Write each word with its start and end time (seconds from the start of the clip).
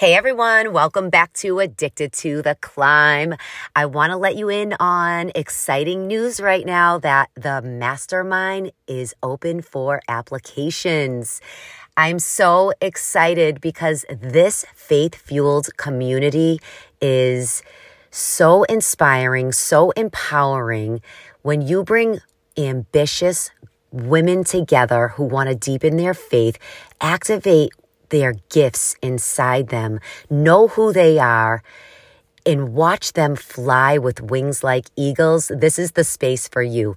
Hey 0.00 0.14
everyone, 0.14 0.72
welcome 0.72 1.10
back 1.10 1.34
to 1.34 1.58
Addicted 1.58 2.14
to 2.14 2.40
the 2.40 2.56
Climb. 2.62 3.34
I 3.76 3.84
want 3.84 4.12
to 4.12 4.16
let 4.16 4.34
you 4.34 4.48
in 4.48 4.74
on 4.80 5.30
exciting 5.34 6.06
news 6.06 6.40
right 6.40 6.64
now 6.64 6.96
that 7.00 7.28
the 7.34 7.60
mastermind 7.60 8.72
is 8.86 9.14
open 9.22 9.60
for 9.60 10.00
applications. 10.08 11.42
I'm 11.98 12.18
so 12.18 12.72
excited 12.80 13.60
because 13.60 14.06
this 14.08 14.64
faith 14.74 15.16
fueled 15.16 15.76
community 15.76 16.60
is 17.02 17.62
so 18.10 18.62
inspiring, 18.62 19.52
so 19.52 19.90
empowering. 19.90 21.02
When 21.42 21.60
you 21.60 21.84
bring 21.84 22.20
ambitious 22.56 23.50
women 23.90 24.44
together 24.44 25.08
who 25.08 25.24
want 25.24 25.50
to 25.50 25.54
deepen 25.54 25.98
their 25.98 26.14
faith, 26.14 26.58
activate 27.02 27.72
their 28.10 28.34
gifts 28.50 28.96
inside 29.02 29.68
them, 29.68 30.00
know 30.28 30.68
who 30.68 30.92
they 30.92 31.18
are, 31.18 31.62
and 32.46 32.72
watch 32.74 33.12
them 33.14 33.36
fly 33.36 33.98
with 33.98 34.20
wings 34.20 34.62
like 34.64 34.86
eagles, 34.96 35.50
this 35.54 35.78
is 35.78 35.92
the 35.92 36.04
space 36.04 36.48
for 36.48 36.62
you. 36.62 36.94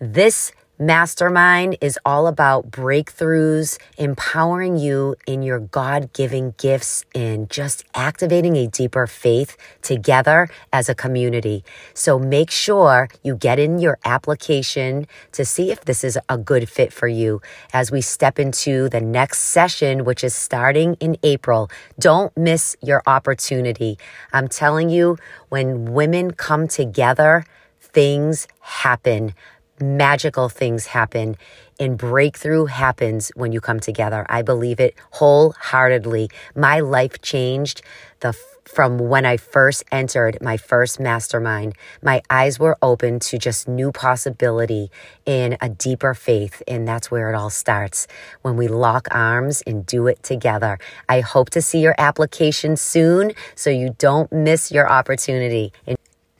This 0.00 0.52
Mastermind 0.84 1.78
is 1.80 1.98
all 2.04 2.26
about 2.26 2.70
breakthroughs, 2.70 3.78
empowering 3.96 4.76
you 4.76 5.16
in 5.26 5.42
your 5.42 5.58
God 5.58 6.12
given 6.12 6.54
gifts, 6.58 7.06
and 7.14 7.48
just 7.48 7.86
activating 7.94 8.56
a 8.56 8.66
deeper 8.66 9.06
faith 9.06 9.56
together 9.80 10.46
as 10.74 10.90
a 10.90 10.94
community. 10.94 11.64
So 11.94 12.18
make 12.18 12.50
sure 12.50 13.08
you 13.22 13.34
get 13.34 13.58
in 13.58 13.78
your 13.78 13.98
application 14.04 15.06
to 15.32 15.46
see 15.46 15.70
if 15.70 15.86
this 15.86 16.04
is 16.04 16.18
a 16.28 16.36
good 16.36 16.68
fit 16.68 16.92
for 16.92 17.08
you 17.08 17.40
as 17.72 17.90
we 17.90 18.02
step 18.02 18.38
into 18.38 18.90
the 18.90 19.00
next 19.00 19.38
session, 19.38 20.04
which 20.04 20.22
is 20.22 20.34
starting 20.34 20.96
in 21.00 21.16
April. 21.22 21.70
Don't 21.98 22.36
miss 22.36 22.76
your 22.82 23.02
opportunity. 23.06 23.96
I'm 24.34 24.48
telling 24.48 24.90
you, 24.90 25.16
when 25.48 25.94
women 25.94 26.32
come 26.32 26.68
together, 26.68 27.46
things 27.80 28.48
happen 28.60 29.32
magical 29.80 30.48
things 30.48 30.86
happen 30.86 31.36
and 31.78 31.98
breakthrough 31.98 32.66
happens 32.66 33.32
when 33.34 33.52
you 33.52 33.60
come 33.60 33.80
together. 33.80 34.24
I 34.28 34.42
believe 34.42 34.80
it 34.80 34.94
wholeheartedly. 35.12 36.30
My 36.54 36.80
life 36.80 37.20
changed 37.20 37.82
the 38.20 38.36
from 38.64 38.98
when 38.98 39.26
I 39.26 39.36
first 39.36 39.84
entered 39.92 40.38
my 40.40 40.56
first 40.56 40.98
mastermind. 40.98 41.74
My 42.02 42.22
eyes 42.30 42.58
were 42.58 42.78
open 42.80 43.20
to 43.20 43.38
just 43.38 43.68
new 43.68 43.92
possibility 43.92 44.90
in 45.26 45.56
a 45.60 45.68
deeper 45.68 46.14
faith 46.14 46.62
and 46.66 46.88
that's 46.88 47.10
where 47.10 47.28
it 47.28 47.34
all 47.34 47.50
starts 47.50 48.06
when 48.42 48.56
we 48.56 48.68
lock 48.68 49.06
arms 49.10 49.62
and 49.66 49.84
do 49.84 50.06
it 50.06 50.22
together. 50.22 50.78
I 51.08 51.20
hope 51.20 51.50
to 51.50 51.62
see 51.62 51.80
your 51.80 51.94
application 51.98 52.76
soon 52.76 53.32
so 53.54 53.70
you 53.70 53.94
don't 53.98 54.32
miss 54.32 54.72
your 54.72 54.88
opportunity. 54.90 55.72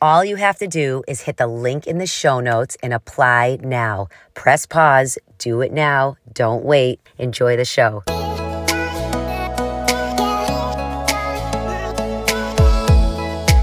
All 0.05 0.22
you 0.22 0.36
have 0.36 0.58
to 0.58 0.66
do 0.66 1.02
is 1.08 1.22
hit 1.22 1.38
the 1.38 1.47
link 1.47 1.86
in 1.86 1.97
the 1.97 2.06
show 2.06 2.38
notes 2.38 2.77
and 2.83 2.92
apply 2.92 3.56
now. 3.62 4.08
Press 4.34 4.66
pause, 4.66 5.16
do 5.38 5.62
it 5.62 5.72
now, 5.72 6.19
don't 6.34 6.62
wait. 6.62 7.00
Enjoy 7.16 7.56
the 7.56 7.64
show. 7.64 8.02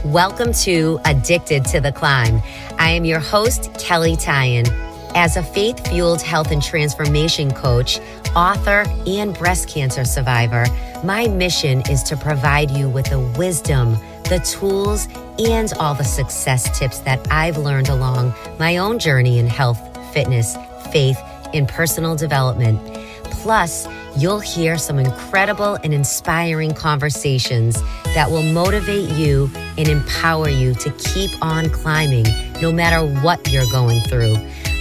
Welcome 0.04 0.52
to 0.64 1.00
Addicted 1.06 1.64
to 1.66 1.80
the 1.80 1.92
Climb. 1.92 2.42
I 2.80 2.90
am 2.90 3.06
your 3.06 3.20
host, 3.20 3.72
Kelley 3.78 4.16
Tyan. 4.16 4.66
As 5.14 5.38
a 5.38 5.44
faith 5.44 5.88
fueled 5.90 6.24
health 6.24 6.50
and 6.50 6.64
transformation 6.64 7.52
coach, 7.52 8.00
author, 8.36 8.86
and 9.06 9.38
breast 9.38 9.70
cancer 9.70 10.06
survivor, 10.06 10.66
my 11.04 11.28
mission 11.28 11.82
is 11.82 12.02
to 12.02 12.18
provide 12.18 12.72
you 12.72 12.90
with 12.90 13.12
the 13.12 13.20
wisdom 13.38 13.96
the 14.32 14.40
tools, 14.40 15.10
and 15.50 15.74
all 15.80 15.96
the 15.96 16.04
success 16.04 16.78
tips 16.78 17.00
that 17.00 17.20
I've 17.32 17.58
learned 17.58 17.90
along 17.90 18.34
my 18.60 18.78
own 18.78 19.00
journey 19.00 19.40
in 19.40 19.48
health, 19.48 19.80
fitness, 20.14 20.56
faith, 20.92 21.18
and 21.54 21.68
personal 21.68 22.16
development. 22.16 22.80
Plus, 23.24 23.88
you'll 24.18 24.40
hear 24.40 24.78
some 24.78 25.00
incredible 25.00 25.76
and 25.84 25.94
inspiring 25.94 26.74
conversations 26.74 27.82
that 28.14 28.30
will 28.30 28.44
motivate 28.44 29.10
you 29.12 29.50
and 29.78 29.88
empower 29.88 30.50
you 30.50 30.76
to 30.76 30.92
keep 30.92 31.32
on 31.42 31.70
climbing 31.70 32.26
no 32.62 32.72
matter 32.72 33.00
what 33.22 33.52
you're 33.52 33.70
going 33.72 34.00
through. 34.02 34.36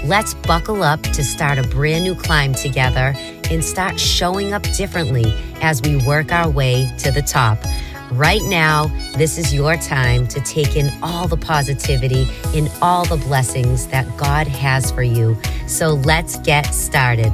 Let's 0.05 0.35
buckle 0.35 0.83
up 0.83 1.03
to 1.03 1.25
start 1.25 1.59
a 1.59 1.63
brand 1.63 2.05
new 2.05 2.15
climb 2.15 2.55
together 2.55 3.15
and 3.51 3.65
start 3.65 3.99
showing 3.99 4.53
up 4.53 4.63
differently 4.75 5.33
as 5.63 5.81
we 5.83 6.05
work 6.07 6.33
our 6.33 6.51
way 6.51 6.91
to 6.99 7.11
the 7.11 7.23
top. 7.23 7.59
Right 8.13 8.43
now, 8.43 8.89
this 9.17 9.39
is 9.39 9.55
your 9.55 9.77
time 9.77 10.27
to 10.29 10.41
take 10.41 10.77
in 10.77 10.91
all 11.01 11.29
the 11.29 11.37
positivity 11.37 12.27
and 12.57 12.71
all 12.83 13.05
the 13.05 13.17
blessings 13.17 13.87
that 13.89 14.05
God 14.17 14.49
has 14.49 14.91
for 14.91 15.03
you. 15.03 15.37
So 15.69 15.91
let's 15.91 16.37
get 16.39 16.67
started. 16.75 17.33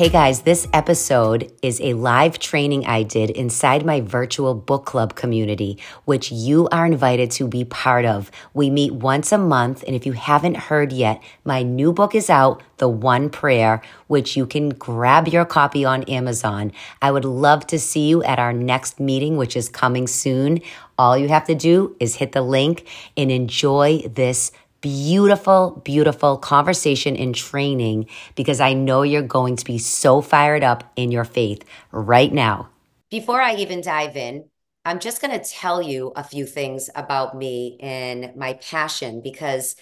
Hey 0.00 0.08
guys, 0.08 0.40
this 0.40 0.66
episode 0.72 1.52
is 1.60 1.78
a 1.82 1.92
live 1.92 2.38
training 2.38 2.86
I 2.86 3.02
did 3.02 3.28
inside 3.28 3.84
my 3.84 4.00
virtual 4.00 4.54
book 4.54 4.86
club 4.86 5.14
community, 5.14 5.76
which 6.06 6.32
you 6.32 6.70
are 6.72 6.86
invited 6.86 7.30
to 7.32 7.46
be 7.46 7.66
part 7.66 8.06
of. 8.06 8.30
We 8.54 8.70
meet 8.70 8.94
once 8.94 9.30
a 9.30 9.36
month, 9.36 9.84
and 9.86 9.94
if 9.94 10.06
you 10.06 10.12
haven't 10.12 10.56
heard 10.56 10.90
yet, 10.90 11.22
my 11.44 11.62
new 11.62 11.92
book 11.92 12.14
is 12.14 12.30
out, 12.30 12.62
The 12.78 12.88
One 12.88 13.28
Prayer, 13.28 13.82
which 14.06 14.38
you 14.38 14.46
can 14.46 14.70
grab 14.70 15.28
your 15.28 15.44
copy 15.44 15.84
on 15.84 16.04
Amazon. 16.04 16.72
I 17.02 17.10
would 17.10 17.26
love 17.26 17.66
to 17.66 17.78
see 17.78 18.08
you 18.08 18.22
at 18.22 18.38
our 18.38 18.54
next 18.54 19.00
meeting, 19.00 19.36
which 19.36 19.54
is 19.54 19.68
coming 19.68 20.06
soon. 20.06 20.62
All 20.98 21.18
you 21.18 21.28
have 21.28 21.44
to 21.44 21.54
do 21.54 21.94
is 22.00 22.16
hit 22.16 22.32
the 22.32 22.40
link 22.40 22.88
and 23.18 23.30
enjoy 23.30 24.08
this 24.08 24.50
beautiful, 24.80 25.80
beautiful 25.84 26.38
conversation 26.38 27.16
and 27.16 27.34
training 27.34 28.06
because 28.34 28.60
I 28.60 28.72
know 28.72 29.02
you're 29.02 29.22
going 29.22 29.56
to 29.56 29.64
be 29.64 29.78
so 29.78 30.20
fired 30.20 30.64
up 30.64 30.90
in 30.96 31.10
your 31.10 31.24
faith 31.24 31.64
right 31.92 32.32
now. 32.32 32.68
Before 33.10 33.40
I 33.40 33.56
even 33.56 33.80
dive 33.80 34.16
in, 34.16 34.48
I'm 34.84 34.98
just 34.98 35.20
going 35.20 35.38
to 35.38 35.44
tell 35.44 35.82
you 35.82 36.12
a 36.16 36.24
few 36.24 36.46
things 36.46 36.88
about 36.94 37.36
me 37.36 37.78
and 37.80 38.34
my 38.36 38.54
passion 38.54 39.20
because 39.22 39.76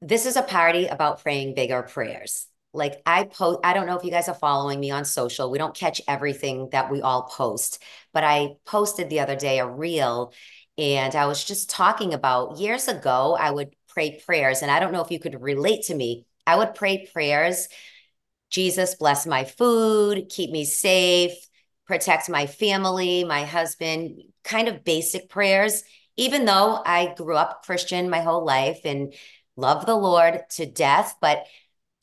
this 0.00 0.26
is 0.26 0.36
a 0.36 0.42
party 0.42 0.86
about 0.86 1.22
praying 1.22 1.54
bigger 1.54 1.82
prayers. 1.82 2.46
Like 2.72 3.00
I 3.06 3.24
post, 3.24 3.60
I 3.62 3.72
don't 3.72 3.86
know 3.86 3.96
if 3.96 4.04
you 4.04 4.10
guys 4.10 4.28
are 4.28 4.34
following 4.34 4.80
me 4.80 4.90
on 4.90 5.04
social. 5.04 5.50
We 5.50 5.58
don't 5.58 5.76
catch 5.76 6.00
everything 6.08 6.70
that 6.72 6.90
we 6.90 7.00
all 7.02 7.22
post, 7.22 7.82
but 8.12 8.24
I 8.24 8.56
posted 8.66 9.10
the 9.10 9.20
other 9.20 9.36
day 9.36 9.60
a 9.60 9.66
reel 9.66 10.32
and 10.78 11.14
I 11.14 11.26
was 11.26 11.44
just 11.44 11.70
talking 11.70 12.14
about 12.14 12.58
years 12.58 12.88
ago, 12.88 13.36
I 13.38 13.50
would 13.50 13.74
pray 13.88 14.20
prayers. 14.24 14.62
And 14.62 14.70
I 14.70 14.80
don't 14.80 14.92
know 14.92 15.02
if 15.02 15.10
you 15.10 15.20
could 15.20 15.40
relate 15.40 15.84
to 15.84 15.94
me. 15.94 16.26
I 16.46 16.56
would 16.56 16.74
pray 16.74 17.06
prayers 17.12 17.68
Jesus, 18.54 18.94
bless 18.94 19.26
my 19.26 19.42
food, 19.42 20.28
keep 20.28 20.52
me 20.52 20.64
safe, 20.64 21.32
protect 21.88 22.28
my 22.28 22.46
family, 22.46 23.24
my 23.24 23.44
husband, 23.44 24.22
kind 24.44 24.68
of 24.68 24.84
basic 24.84 25.28
prayers. 25.28 25.82
Even 26.16 26.44
though 26.44 26.80
I 26.86 27.14
grew 27.16 27.36
up 27.36 27.64
Christian 27.64 28.08
my 28.08 28.20
whole 28.20 28.44
life 28.44 28.82
and 28.84 29.12
love 29.56 29.86
the 29.86 29.96
Lord 29.96 30.42
to 30.50 30.66
death, 30.66 31.16
but 31.20 31.46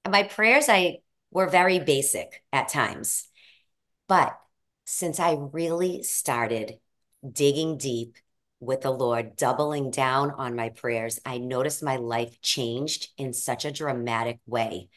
my 0.05 0.23
prayers 0.23 0.67
I 0.67 0.97
were 1.31 1.47
very 1.47 1.79
basic 1.79 2.43
at 2.51 2.67
times. 2.67 3.29
But 4.09 4.37
since 4.83 5.21
I 5.21 5.37
really 5.39 6.03
started 6.03 6.79
digging 7.31 7.77
deep 7.77 8.17
with 8.61 8.81
the 8.81 8.91
Lord, 8.91 9.35
doubling 9.35 9.89
down 9.91 10.31
on 10.31 10.55
my 10.55 10.69
prayers, 10.69 11.19
I 11.25 11.39
noticed 11.39 11.83
my 11.83 11.97
life 11.97 12.39
changed 12.41 13.09
in 13.17 13.33
such 13.33 13.65
a 13.65 13.71
dramatic 13.71 14.39
way. 14.45 14.89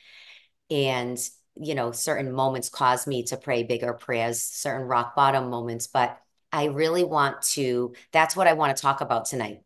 And, 0.70 1.19
you 1.56 1.74
know, 1.74 1.91
certain 1.91 2.30
moments 2.30 2.68
caused 2.68 3.09
me 3.09 3.24
to 3.24 3.36
pray 3.39 3.62
bigger 3.62 3.94
prayers, 3.94 4.41
certain 4.42 4.86
rock 4.86 5.16
bottom 5.16 5.48
moments. 5.48 5.86
But 5.86 6.18
I 6.53 6.66
really 6.66 7.04
want 7.04 7.42
to, 7.54 7.94
that's 8.12 8.36
what 8.36 8.47
I 8.47 8.53
want 8.53 8.77
to 8.77 8.80
talk 8.80 9.00
about 9.00 9.24
tonight 9.24 9.62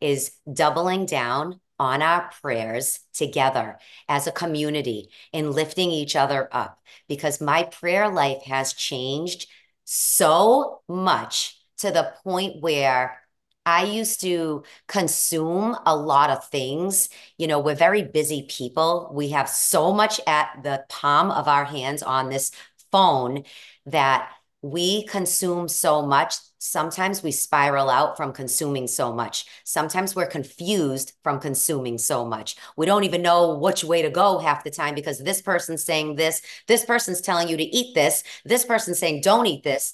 is 0.00 0.32
doubling 0.50 1.06
down 1.06 1.60
on 1.78 2.02
our 2.02 2.30
prayers 2.40 3.00
together 3.12 3.78
as 4.08 4.26
a 4.26 4.32
community 4.32 5.10
and 5.32 5.52
lifting 5.52 5.90
each 5.90 6.16
other 6.16 6.48
up 6.50 6.80
because 7.08 7.40
my 7.40 7.64
prayer 7.64 8.08
life 8.08 8.42
has 8.44 8.72
changed 8.72 9.48
so 9.84 10.80
much 10.88 11.60
to 11.78 11.90
the 11.90 12.12
point 12.22 12.62
where 12.62 13.20
I 13.66 13.84
used 13.84 14.20
to 14.22 14.64
consume 14.88 15.76
a 15.86 15.96
lot 15.96 16.30
of 16.30 16.46
things. 16.48 17.08
You 17.38 17.46
know, 17.46 17.58
we're 17.60 17.74
very 17.74 18.02
busy 18.02 18.46
people. 18.48 19.10
We 19.12 19.30
have 19.30 19.48
so 19.48 19.92
much 19.92 20.20
at 20.26 20.62
the 20.62 20.84
palm 20.88 21.30
of 21.30 21.48
our 21.48 21.64
hands 21.64 22.02
on 22.02 22.28
this 22.28 22.50
phone 22.92 23.44
that 23.86 24.30
we 24.62 25.04
consume 25.06 25.68
so 25.68 26.02
much 26.02 26.36
Sometimes 26.64 27.22
we 27.22 27.30
spiral 27.30 27.90
out 27.90 28.16
from 28.16 28.32
consuming 28.32 28.86
so 28.86 29.12
much. 29.12 29.44
Sometimes 29.64 30.16
we're 30.16 30.24
confused 30.26 31.12
from 31.22 31.38
consuming 31.38 31.98
so 31.98 32.24
much. 32.24 32.56
We 32.74 32.86
don't 32.86 33.04
even 33.04 33.20
know 33.20 33.58
which 33.58 33.84
way 33.84 34.00
to 34.00 34.08
go 34.08 34.38
half 34.38 34.64
the 34.64 34.70
time 34.70 34.94
because 34.94 35.18
this 35.18 35.42
person's 35.42 35.84
saying 35.84 36.14
this, 36.14 36.40
this 36.66 36.82
person's 36.82 37.20
telling 37.20 37.48
you 37.48 37.58
to 37.58 37.62
eat 37.62 37.94
this, 37.94 38.24
this 38.46 38.64
person's 38.64 38.98
saying 38.98 39.20
don't 39.20 39.44
eat 39.44 39.62
this. 39.62 39.92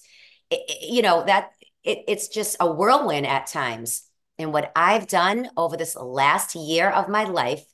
It, 0.48 0.82
you 0.88 1.02
know, 1.02 1.24
that 1.26 1.50
it, 1.84 2.04
it's 2.08 2.28
just 2.28 2.56
a 2.60 2.70
whirlwind 2.70 3.26
at 3.26 3.46
times. 3.46 4.02
And 4.38 4.52
what 4.52 4.72
I've 4.74 5.06
done 5.06 5.50
over 5.56 5.76
this 5.76 5.96
last 5.96 6.54
year 6.54 6.88
of 6.88 7.08
my 7.08 7.24
life, 7.24 7.64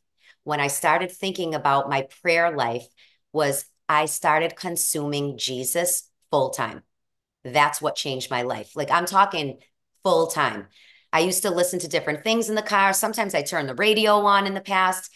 when 0.45 0.61
I 0.61 0.67
started 0.67 1.11
thinking 1.11 1.55
about 1.55 1.89
my 1.89 2.07
prayer 2.23 2.51
life, 2.51 2.87
was 3.33 3.67
I 3.89 4.07
started 4.07 4.57
consuming 4.57 5.39
Jesus 5.39 6.11
full 6.31 6.51
time. 6.51 6.83
That's 7.45 7.81
what 7.81 7.95
changed 7.95 8.31
my 8.31 8.43
life. 8.43 8.73
Like 8.75 8.91
I'm 8.91 9.07
talking 9.07 9.59
full 10.03 10.27
time. 10.27 10.67
I 11.13 11.21
used 11.21 11.43
to 11.43 11.51
listen 11.51 11.79
to 11.81 11.89
different 11.89 12.25
things 12.25 12.49
in 12.49 12.57
the 12.57 12.63
car. 12.63 12.93
Sometimes 12.93 13.35
I 13.35 13.43
turn 13.43 13.67
the 13.67 13.75
radio 13.75 14.15
on 14.27 14.47
in 14.47 14.55
the 14.55 14.61
past. 14.61 15.11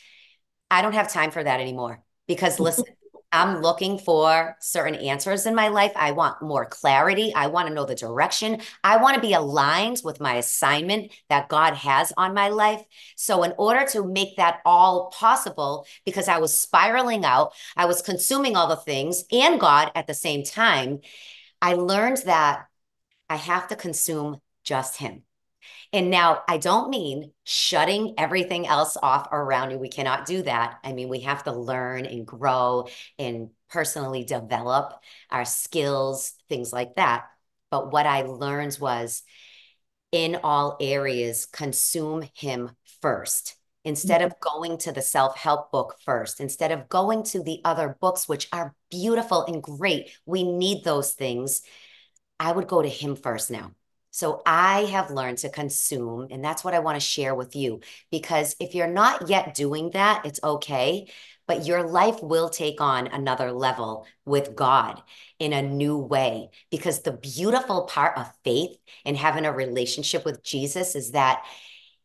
I 0.71 0.83
don't 0.83 0.95
have 0.95 1.13
time 1.13 1.31
for 1.31 1.43
that 1.43 1.61
anymore 1.61 2.03
because 2.29 2.61
listen, 2.61 2.85
I'm 3.33 3.63
looking 3.63 3.99
for 3.99 4.57
certain 4.61 4.97
answers 4.97 5.47
in 5.47 5.55
my 5.55 5.69
life. 5.69 5.93
I 5.95 6.11
want 6.11 6.43
more 6.43 6.67
clarity. 6.67 7.33
I 7.33 7.47
want 7.47 7.69
to 7.69 7.75
know 7.75 7.85
the 7.85 7.95
direction. 7.95 8.61
I 8.83 8.97
want 8.97 9.15
to 9.15 9.21
be 9.21 9.35
aligned 9.35 10.03
with 10.03 10.21
my 10.21 10.35
assignment 10.35 11.13
that 11.29 11.49
God 11.49 11.75
has 11.75 12.13
on 12.17 12.35
my 12.35 12.49
life. 12.49 12.83
So, 13.17 13.45
in 13.45 13.53
order 13.57 13.87
to 13.93 14.05
make 14.05 14.37
that 14.37 14.61
all 14.65 15.11
possible, 15.11 15.87
because 16.05 16.27
I 16.27 16.39
was 16.39 16.57
spiraling 16.57 17.25
out, 17.25 17.53
I 17.77 17.87
was 17.87 18.03
consuming 18.03 18.57
all 18.57 18.67
the 18.67 18.77
things 18.77 19.25
and 19.31 19.61
God 19.61 19.93
at 19.95 20.09
the 20.09 20.15
same 20.15 20.43
time, 20.43 21.01
I 21.63 21.75
learned 21.75 22.19
that 22.27 22.67
I 23.29 23.37
have 23.37 23.69
to 23.69 23.77
consume 23.77 24.41
just 24.65 24.97
Him. 24.97 25.23
And 25.93 26.11
now 26.11 26.43
I 26.47 26.59
don't 26.59 26.91
mean 26.91 27.33
shutting 27.45 28.15
everything 28.17 28.67
else 28.67 28.97
off 29.03 29.29
around 29.33 29.73
you. 29.73 29.79
We 29.79 29.89
cannot 29.89 30.25
do 30.25 30.43
that. 30.43 30.79
I 30.85 30.93
mean, 30.93 31.09
we 31.09 31.21
have 31.21 31.45
to 31.45 31.53
learn 31.53 32.07
and 32.07 32.27
grow 32.27 32.87
and 33.19 33.51
personally 33.71 34.25
develop 34.25 34.95
our 35.31 35.45
skills, 35.45 36.33
things 36.49 36.73
like 36.73 36.95
that. 36.95 37.25
But 37.71 37.93
what 37.93 38.07
I 38.07 38.23
learned 38.23 38.79
was 38.81 39.23
in 40.13 40.39
all 40.43 40.77
areas, 40.81 41.47
consume 41.47 42.25
him 42.35 42.71
first 43.01 43.57
instead 43.85 44.23
of 44.23 44.39
going 44.41 44.77
to 44.79 44.93
the 44.93 45.03
self 45.03 45.37
help 45.37 45.71
book 45.73 45.97
first, 46.05 46.41
instead 46.41 46.73
of 46.73 46.89
going 46.89 47.23
to 47.25 47.43
the 47.43 47.61
other 47.65 47.97
books, 48.01 48.29
which 48.29 48.49
are 48.53 48.75
beautiful 48.91 49.45
and 49.47 49.63
great. 49.63 50.11
We 50.27 50.45
need 50.45 50.85
those 50.85 51.13
things. 51.13 51.63
I 52.39 52.53
would 52.53 52.69
go 52.69 52.83
to 52.83 52.89
him 52.89 53.17
first 53.17 53.51
now. 53.51 53.73
So 54.11 54.43
I 54.45 54.83
have 54.87 55.11
learned 55.11 55.39
to 55.39 55.49
consume, 55.49 56.29
and 56.31 56.45
that's 56.45 56.65
what 56.65 56.75
I 56.75 56.81
want 56.81 56.97
to 56.97 57.01
share 57.01 57.35
with 57.35 57.55
you. 57.55 57.81
Because 58.11 58.57
if 58.59 58.75
you're 58.75 58.87
not 58.87 59.29
yet 59.29 59.55
doing 59.55 59.91
that, 59.91 60.27
it's 60.27 60.41
okay, 60.43 61.09
but 61.47 61.67
your 61.67 61.83
life 61.83 62.23
will 62.23 62.49
take 62.49 62.81
on 62.81 63.07
another 63.07 63.53
level 63.53 64.07
with 64.25 64.55
God 64.55 65.03
in 65.39 65.53
a 65.53 65.63
new 65.63 65.99
way. 65.99 66.51
Because 66.71 67.03
the 67.03 67.13
beautiful 67.13 67.83
part 67.85 68.19
of 68.19 68.33
faith 68.45 68.77
and 69.05 69.17
having 69.17 69.45
a 69.45 69.53
relationship 69.53 70.25
with 70.25 70.43
Jesus 70.43 70.95
is 70.95 71.13
that 71.13 71.45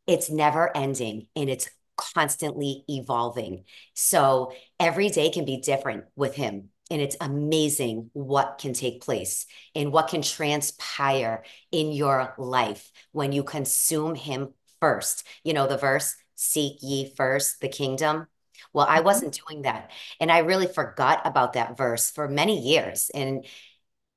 it's 0.08 0.30
never 0.30 0.76
ending 0.76 1.28
and 1.36 1.50
it's 1.50 1.70
constantly 1.98 2.84
evolving. 2.88 3.64
So 3.94 4.52
every 4.80 5.10
day 5.10 5.30
can 5.30 5.46
be 5.46 5.58
different 5.58 6.06
with 6.16 6.36
Him. 6.36 6.70
And 6.92 7.02
it's 7.02 7.18
amazing 7.20 8.12
what 8.14 8.60
can 8.60 8.74
take 8.74 9.02
place 9.02 9.48
and 9.74 9.92
what 9.92 10.08
can 10.08 10.22
transpire 10.22 11.44
in 11.72 11.92
your 11.92 12.36
life 12.38 12.92
when 13.12 13.32
you 13.32 13.44
consume 13.44 14.14
Him 14.16 14.54
first. 14.80 15.26
You 15.44 15.54
know, 15.54 15.68
the 15.68 15.78
verse, 15.78 16.16
seek 16.36 16.78
ye 16.82 17.14
first 17.16 17.60
the 17.60 17.70
kingdom. 17.70 18.28
Well, 18.72 18.86
I 18.88 18.98
mm-hmm. 18.98 19.06
wasn't 19.06 19.42
doing 19.48 19.64
that. 19.64 19.92
And 20.20 20.32
I 20.32 20.40
really 20.40 20.68
forgot 20.68 21.22
about 21.26 21.54
that 21.54 21.78
verse 21.78 22.12
for 22.12 22.28
many 22.28 22.60
years. 22.60 23.10
And 23.14 23.46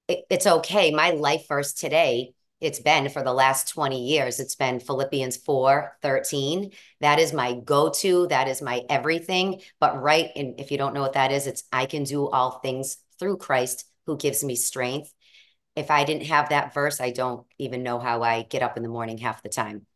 it, 0.09 0.25
it's 0.29 0.47
okay. 0.47 0.91
My 0.91 1.11
life 1.11 1.49
verse 1.49 1.73
today 1.73 2.35
it's 2.61 2.81
been 2.81 3.09
for 3.09 3.23
the 3.23 3.33
last 3.33 3.69
20 3.69 4.05
years. 4.07 4.41
It's 4.41 4.57
been 4.57 4.81
Philippians 4.81 5.37
4 5.37 5.97
13. 6.03 6.73
That 7.01 7.19
is 7.19 7.33
my 7.33 7.55
go 7.55 7.91
to. 7.91 8.27
That 8.29 8.49
is 8.49 8.61
my 8.61 8.83
everything. 8.89 9.61
But 9.79 10.03
right, 10.03 10.31
in, 10.35 10.57
if 10.59 10.71
you 10.71 10.79
don't 10.79 10.95
know 10.95 11.03
what 11.03 11.13
that 11.13 11.33
is, 11.33 11.47
it's 11.47 11.65
I 11.73 11.87
can 11.87 12.05
do 12.05 12.29
all 12.29 12.59
things 12.59 12.97
through 13.19 13.37
Christ 13.37 13.85
who 14.07 14.17
gives 14.17 14.43
me 14.43 14.57
strength. 14.57 15.13
If 15.77 15.91
I 15.91 16.05
didn't 16.05 16.27
have 16.27 16.49
that 16.49 16.75
verse, 16.75 17.01
I 17.01 17.11
don't 17.11 17.47
even 17.59 17.85
know 17.85 18.01
how 18.01 18.23
I 18.23 18.43
get 18.43 18.63
up 18.63 18.77
in 18.77 18.83
the 18.83 18.89
morning 18.89 19.19
half 19.19 19.43
the 19.43 19.49
time. 19.49 19.87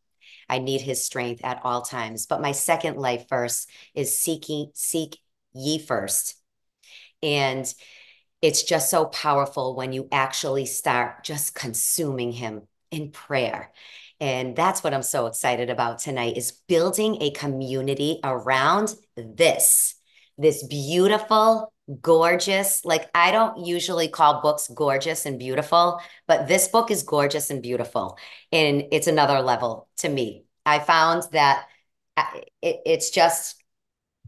I 0.47 0.59
need 0.59 0.81
his 0.81 1.03
strength 1.03 1.43
at 1.43 1.61
all 1.63 1.81
times. 1.81 2.25
But 2.25 2.41
my 2.41 2.53
second 2.53 2.97
life 2.97 3.27
verse 3.27 3.67
is 3.93 4.17
seeking, 4.17 4.71
seek 4.73 5.17
ye 5.53 5.79
first. 5.79 6.35
And 7.21 7.71
it's 8.43 8.63
just 8.63 8.91
so 8.91 9.05
powerful 9.05 9.75
when 9.75 9.93
you 9.93 10.07
actually 10.11 10.65
start 10.67 11.23
just 11.23 11.55
consuming 11.55 12.33
him 12.33 12.63
in 12.91 13.09
prayer. 13.11 13.71
And 14.19 14.55
that's 14.55 14.83
what 14.83 14.93
i'm 14.93 15.03
so 15.03 15.25
excited 15.25 15.69
about 15.69 15.99
tonight 15.99 16.37
is 16.37 16.51
building 16.51 17.21
a 17.21 17.31
community 17.31 18.19
around 18.23 18.95
this 19.15 19.95
this 20.37 20.65
beautiful 20.67 21.73
gorgeous 22.01 22.85
like 22.85 23.09
i 23.13 23.31
don't 23.31 23.65
usually 23.65 24.07
call 24.07 24.41
books 24.41 24.69
gorgeous 24.73 25.25
and 25.25 25.37
beautiful 25.37 25.99
but 26.27 26.47
this 26.47 26.67
book 26.69 26.89
is 26.91 27.03
gorgeous 27.03 27.49
and 27.49 27.61
beautiful. 27.61 28.17
And 28.51 28.85
it's 28.91 29.07
another 29.07 29.41
level 29.41 29.87
to 29.97 30.09
me. 30.09 30.45
I 30.65 30.79
found 30.79 31.23
that 31.31 31.65
uh, 32.17 32.25
it, 32.61 32.81
it's 32.85 33.09
just 33.09 33.62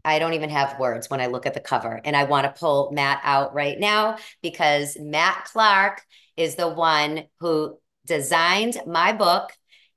I 0.06 0.20
don't 0.20 0.34
even 0.34 0.50
have 0.50 0.78
words 0.78 1.10
when 1.10 1.20
I 1.20 1.26
look 1.26 1.46
at 1.46 1.54
the 1.54 1.60
cover. 1.60 2.00
And 2.04 2.14
I 2.16 2.24
want 2.24 2.44
to 2.44 2.58
pull 2.58 2.92
Matt 2.92 3.20
out 3.24 3.54
right 3.54 3.78
now 3.78 4.18
because 4.40 4.96
Matt 5.00 5.48
Clark 5.52 6.00
is 6.36 6.54
the 6.54 6.68
one 6.68 7.24
who 7.40 7.78
designed 8.06 8.78
my 8.86 9.12
book. 9.12 9.50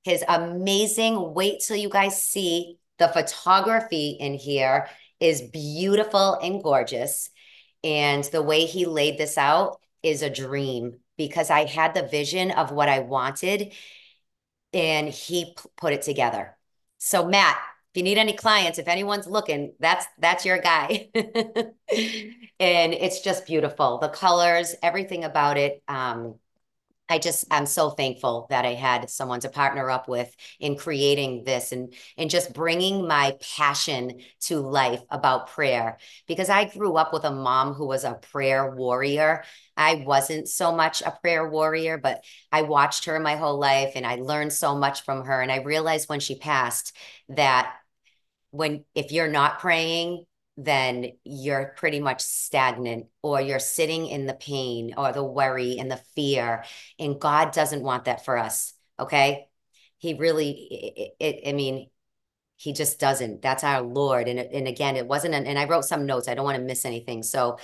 His 0.04 0.24
amazing, 0.28 1.36
wait 1.36 1.62
till 1.66 1.78
you 1.78 1.90
guys 1.90 2.24
see 2.24 2.80
the 2.98 3.08
photography 3.08 4.18
in 4.20 4.34
here 4.34 4.90
is 5.20 5.44
beautiful 5.44 6.40
and 6.42 6.64
gorgeous. 6.64 7.30
And 7.84 8.24
the 8.24 8.42
way 8.42 8.66
he 8.66 8.88
laid 8.88 9.20
this 9.20 9.38
out 9.38 9.80
is 10.02 10.24
a 10.24 10.30
dream 10.30 11.00
because 11.18 11.52
I 11.52 11.66
had 11.66 11.94
the 11.94 12.08
vision 12.08 12.50
of 12.50 12.72
what 12.72 12.90
I 12.90 13.02
wanted 13.02 13.74
and 14.74 15.10
he 15.10 15.56
put 15.78 15.94
it 15.94 16.02
together. 16.02 16.58
So, 16.98 17.28
Matt, 17.28 17.58
if 17.94 17.98
you 17.98 18.04
need 18.04 18.18
any 18.20 18.34
clients, 18.34 18.78
if 18.78 18.88
anyone's 18.88 19.28
looking, 19.28 19.74
that's 19.80 20.06
that's 20.20 20.46
your 20.46 20.60
guy. 20.60 21.10
and 21.16 21.74
it's 22.94 23.22
just 23.22 23.48
beautiful. 23.48 23.98
The 23.98 24.10
colors, 24.10 24.76
everything 24.84 25.24
about 25.24 25.58
it. 25.58 25.82
Um, 25.88 26.36
I 27.10 27.18
just 27.18 27.46
I'm 27.50 27.66
so 27.66 27.90
thankful 27.90 28.46
that 28.52 28.66
I 28.66 28.76
had 28.76 29.10
someone 29.10 29.40
to 29.40 29.50
partner 29.50 29.90
up 29.90 30.08
with 30.08 30.34
in 30.60 30.78
creating 30.78 31.44
this 31.44 31.72
and 31.72 31.94
and 32.18 32.30
just 32.30 32.54
bringing 32.54 33.08
my 33.08 33.36
passion 33.56 34.20
to 34.42 34.60
life 34.60 35.02
about 35.10 35.48
prayer 35.48 35.98
because 36.28 36.50
I 36.50 36.66
grew 36.66 36.96
up 36.96 37.12
with 37.12 37.24
a 37.24 37.32
mom 37.32 37.74
who 37.74 37.88
was 37.88 38.04
a 38.04 38.14
prayer 38.32 38.76
warrior. 38.76 39.44
I 39.76 40.04
wasn't 40.06 40.48
so 40.48 40.76
much 40.76 41.02
a 41.02 41.18
prayer 41.22 41.50
warrior, 41.50 41.98
but 41.98 42.24
I 42.52 42.62
watched 42.62 43.06
her 43.06 43.20
my 43.20 43.36
whole 43.36 43.58
life 43.58 43.94
and 43.96 44.06
I 44.06 44.16
learned 44.16 44.54
so 44.54 44.76
much 44.76 45.02
from 45.04 45.26
her 45.26 45.42
and 45.42 45.52
I 45.52 45.64
realized 45.64 46.10
when 46.10 46.20
she 46.20 46.38
passed 46.38 46.96
that 47.30 47.74
when 48.52 48.84
if 48.96 49.12
you're 49.12 49.28
not 49.28 49.60
praying 49.60 50.26
then 50.62 51.12
you're 51.24 51.74
pretty 51.78 52.02
much 52.02 52.20
stagnant 52.22 53.06
or 53.22 53.40
you're 53.40 53.60
sitting 53.60 54.08
in 54.08 54.26
the 54.26 54.34
pain 54.34 54.94
or 54.98 55.14
the 55.14 55.24
worry 55.24 55.78
and 55.80 55.90
the 55.90 56.02
fear 56.16 56.66
and 56.98 57.20
god 57.20 57.54
doesn't 57.54 57.84
want 57.84 58.06
that 58.06 58.26
for 58.26 58.38
us 58.38 58.74
okay? 59.00 59.48
He 59.98 60.14
really 60.14 60.50
it, 60.50 61.14
it, 61.20 61.50
i 61.50 61.54
mean 61.54 61.90
he 62.58 62.74
just 62.74 63.00
doesn't. 63.00 63.42
That's 63.42 63.64
our 63.64 63.82
lord. 63.82 64.28
And 64.28 64.40
and 64.40 64.68
again 64.68 64.98
it 64.98 65.08
wasn't 65.08 65.34
an, 65.34 65.48
and 65.48 65.58
i 65.58 65.66
wrote 65.66 65.86
some 65.86 66.06
notes 66.06 66.28
i 66.28 66.34
don't 66.34 66.46
want 66.46 66.58
to 66.58 66.64
miss 66.64 66.86
anything. 66.86 67.24
So 67.24 67.58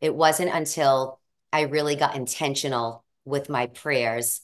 it 0.00 0.14
wasn't 0.14 0.54
until 0.54 1.20
i 1.52 1.62
really 1.62 1.96
got 1.96 2.16
intentional 2.16 3.04
with 3.24 3.48
my 3.48 3.66
prayers 3.66 4.40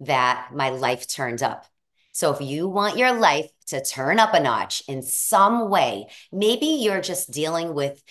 that 0.00 0.50
my 0.54 0.70
life 0.70 1.06
turned 1.06 1.42
up. 1.42 1.66
So 2.12 2.32
if 2.32 2.40
you 2.40 2.68
want 2.68 2.98
your 2.98 3.12
life 3.12 3.50
to 3.66 3.84
turn 3.84 4.18
up 4.18 4.34
a 4.34 4.40
notch 4.40 4.82
in 4.88 5.02
some 5.02 5.70
way, 5.70 6.06
maybe 6.30 6.66
you're 6.66 7.00
just 7.00 7.30
dealing 7.30 7.74
with 7.74 8.02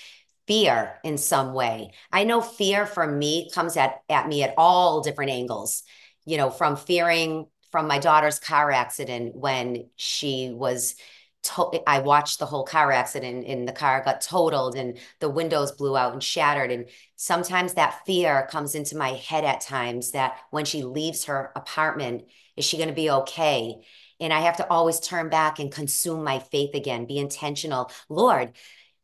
fear 0.48 1.00
in 1.04 1.18
some 1.18 1.54
way. 1.54 1.92
I 2.12 2.24
know 2.24 2.42
fear 2.42 2.86
for 2.86 3.06
me 3.06 3.50
comes 3.52 3.78
at, 3.78 4.02
at 4.10 4.28
me 4.28 4.44
at 4.44 4.54
all 4.58 5.02
different 5.02 5.32
angles, 5.32 5.84
you 6.26 6.38
know, 6.38 6.50
from 6.50 6.76
fearing 6.76 7.48
from 7.72 7.88
my 7.88 8.00
daughter's 8.00 8.40
car 8.40 8.72
accident 8.72 9.36
when 9.36 9.90
she 9.96 10.52
was 10.54 10.96
to- 11.44 11.82
I 11.88 12.00
watched 12.00 12.40
the 12.40 12.46
whole 12.46 12.64
car 12.64 12.92
accident 12.92 13.48
and 13.48 13.68
the 13.68 13.72
car 13.72 14.04
got 14.04 14.22
totaled 14.22 14.76
and 14.76 15.00
the 15.20 15.30
windows 15.30 15.72
blew 15.72 15.98
out 15.98 16.14
and 16.14 16.24
shattered. 16.24 16.72
And 16.72 16.88
sometimes 17.16 17.74
that 17.74 18.06
fear 18.06 18.48
comes 18.52 18.76
into 18.76 18.96
my 18.98 19.14
head 19.14 19.44
at 19.44 19.62
times 19.62 20.12
that 20.12 20.38
when 20.52 20.66
she 20.66 20.84
leaves 20.84 21.26
her 21.26 21.52
apartment, 21.56 22.26
is 22.56 22.66
she 22.66 22.78
going 22.78 22.90
to 22.90 22.96
be 22.96 23.10
okay? 23.10 23.78
And 24.22 24.32
I 24.32 24.42
have 24.42 24.58
to 24.58 24.70
always 24.70 25.02
turn 25.02 25.30
back 25.30 25.60
and 25.60 25.72
consume 25.72 26.24
my 26.24 26.40
faith 26.40 26.74
again, 26.76 27.06
be 27.06 27.18
intentional. 27.18 27.92
Lord, 28.08 28.54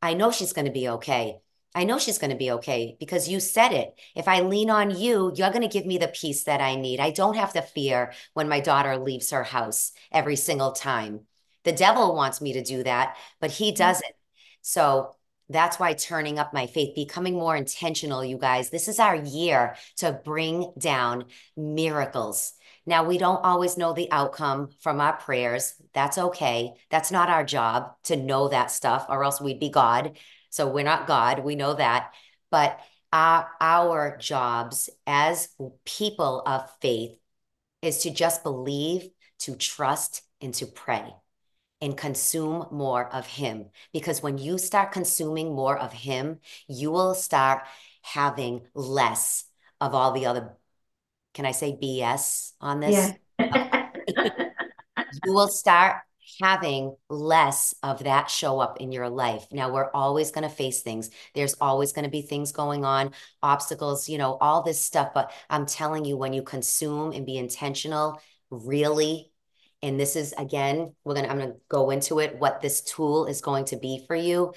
I 0.01 0.13
know 0.13 0.31
she's 0.31 0.53
going 0.53 0.67
to 0.67 0.71
be 0.71 0.88
okay. 0.88 1.39
I 1.75 1.83
know 1.83 2.00
she's 2.00 2.17
going 2.17 2.31
to 2.31 2.38
be 2.38 2.51
okay 2.53 2.95
because 3.00 3.27
you 3.27 3.39
said 3.39 3.71
it. 3.71 3.93
If 4.15 4.27
I 4.27 4.41
lean 4.41 4.69
on 4.69 4.97
you, 4.97 5.31
you're 5.36 5.51
going 5.51 5.62
to 5.62 5.67
give 5.67 5.86
me 5.86 5.97
the 5.97 6.07
peace 6.07 6.45
that 6.45 6.62
I 6.62 6.75
need. 6.75 7.00
I 7.00 7.12
don't 7.12 7.36
have 7.36 7.53
to 7.53 7.62
fear 7.62 8.13
when 8.33 8.47
my 8.47 8.59
daughter 8.59 8.97
leaves 8.97 9.31
her 9.31 9.43
house 9.43 9.91
every 10.12 10.36
single 10.38 10.71
time. 10.71 11.21
The 11.65 11.74
devil 11.74 12.15
wants 12.15 12.41
me 12.41 12.53
to 12.53 12.63
do 12.63 12.83
that, 12.83 13.17
but 13.39 13.51
he 13.51 13.69
mm-hmm. 13.69 13.77
doesn't. 13.77 14.13
So 14.62 15.15
that's 15.50 15.79
why 15.79 15.93
turning 15.93 16.39
up 16.39 16.53
my 16.53 16.67
faith, 16.67 16.95
becoming 16.95 17.36
more 17.36 17.55
intentional, 17.55 18.24
you 18.24 18.38
guys. 18.38 18.69
This 18.69 18.88
is 18.88 19.00
our 19.00 19.15
year 19.15 19.75
to 19.97 20.12
bring 20.12 20.74
down 20.77 21.25
miracles. 21.55 22.53
Now, 22.88 23.03
we 23.03 23.17
don't 23.17 23.44
always 23.44 23.77
know 23.77 23.91
the 23.91 24.10
outcome 24.12 24.70
from 24.79 25.01
our 25.01 25.17
prayers. 25.17 25.75
That's 25.94 26.17
okay. 26.17 26.72
That's 26.89 27.12
not 27.12 27.29
our 27.29 27.44
job 27.44 27.91
to 28.06 28.15
know 28.15 28.48
that 28.48 28.72
stuff, 28.72 29.06
or 29.10 29.25
else 29.25 29.41
we'd 29.41 29.60
be 29.60 29.70
God. 29.70 30.17
So 30.50 30.67
we're 30.67 30.86
not 30.86 31.06
God. 31.06 31.44
We 31.44 31.56
know 31.56 31.74
that. 31.74 32.13
But 32.50 32.79
our, 33.12 33.50
our 33.60 34.17
jobs 34.17 34.89
as 35.06 35.50
people 35.84 36.41
of 36.46 36.70
faith 36.82 37.17
is 37.82 38.00
to 38.03 38.10
just 38.10 38.41
believe, 38.41 39.10
to 39.39 39.58
trust, 39.58 40.24
and 40.39 40.53
to 40.53 40.65
pray 40.65 41.13
and 41.82 41.98
consume 41.98 42.67
more 42.72 43.13
of 43.13 43.27
Him. 43.27 43.65
Because 43.91 44.24
when 44.24 44.38
you 44.38 44.58
start 44.58 44.94
consuming 44.94 45.53
more 45.53 45.77
of 45.77 45.91
Him, 45.91 46.39
you 46.70 46.91
will 46.91 47.15
start 47.15 47.63
having 48.01 48.62
less 48.74 49.44
of 49.82 49.94
all 49.94 50.13
the 50.13 50.25
other 50.25 50.56
can 51.38 51.46
I 51.46 51.51
say 51.51 51.77
BS 51.79 52.53
on 52.60 52.79
this? 52.79 53.13
Yeah. 53.39 53.89
you 55.24 55.34
will 55.34 55.48
start 55.48 55.98
having 56.41 56.96
less 57.12 57.75
of 57.84 58.06
that 58.06 58.32
show 58.32 58.60
up 58.60 58.82
in 58.82 58.91
your 58.91 59.08
life. 59.08 59.46
Now, 59.51 59.72
we're 59.72 59.91
always 59.91 60.32
going 60.32 60.50
to 60.50 60.56
face 60.56 60.82
things. 60.82 61.12
There's 61.36 61.53
always 61.62 61.94
going 61.94 62.06
to 62.06 62.12
be 62.12 62.24
things 62.24 62.51
going 62.51 62.86
on, 62.86 63.12
obstacles, 63.44 64.10
you 64.10 64.17
know, 64.17 64.34
all 64.41 64.63
this 64.63 64.84
stuff. 64.84 65.10
But 65.13 65.32
I'm 65.48 65.67
telling 65.67 66.06
you, 66.06 66.17
when 66.17 66.34
you 66.34 66.41
consume 66.41 67.12
and 67.12 67.24
be 67.24 67.38
intentional, 67.38 68.20
really, 68.50 69.32
and 69.84 70.00
this 70.00 70.15
is 70.15 70.34
again, 70.39 70.96
we're 71.03 71.13
going 71.13 71.25
to, 71.25 71.32
I'm 71.32 71.38
going 71.38 71.51
to 71.51 71.58
go 71.70 71.91
into 71.91 72.17
it, 72.17 72.39
what 72.39 72.62
this 72.62 72.82
tool 72.82 73.27
is 73.27 73.41
going 73.41 73.65
to 73.65 73.77
be 73.77 74.03
for 74.08 74.15
you 74.15 74.53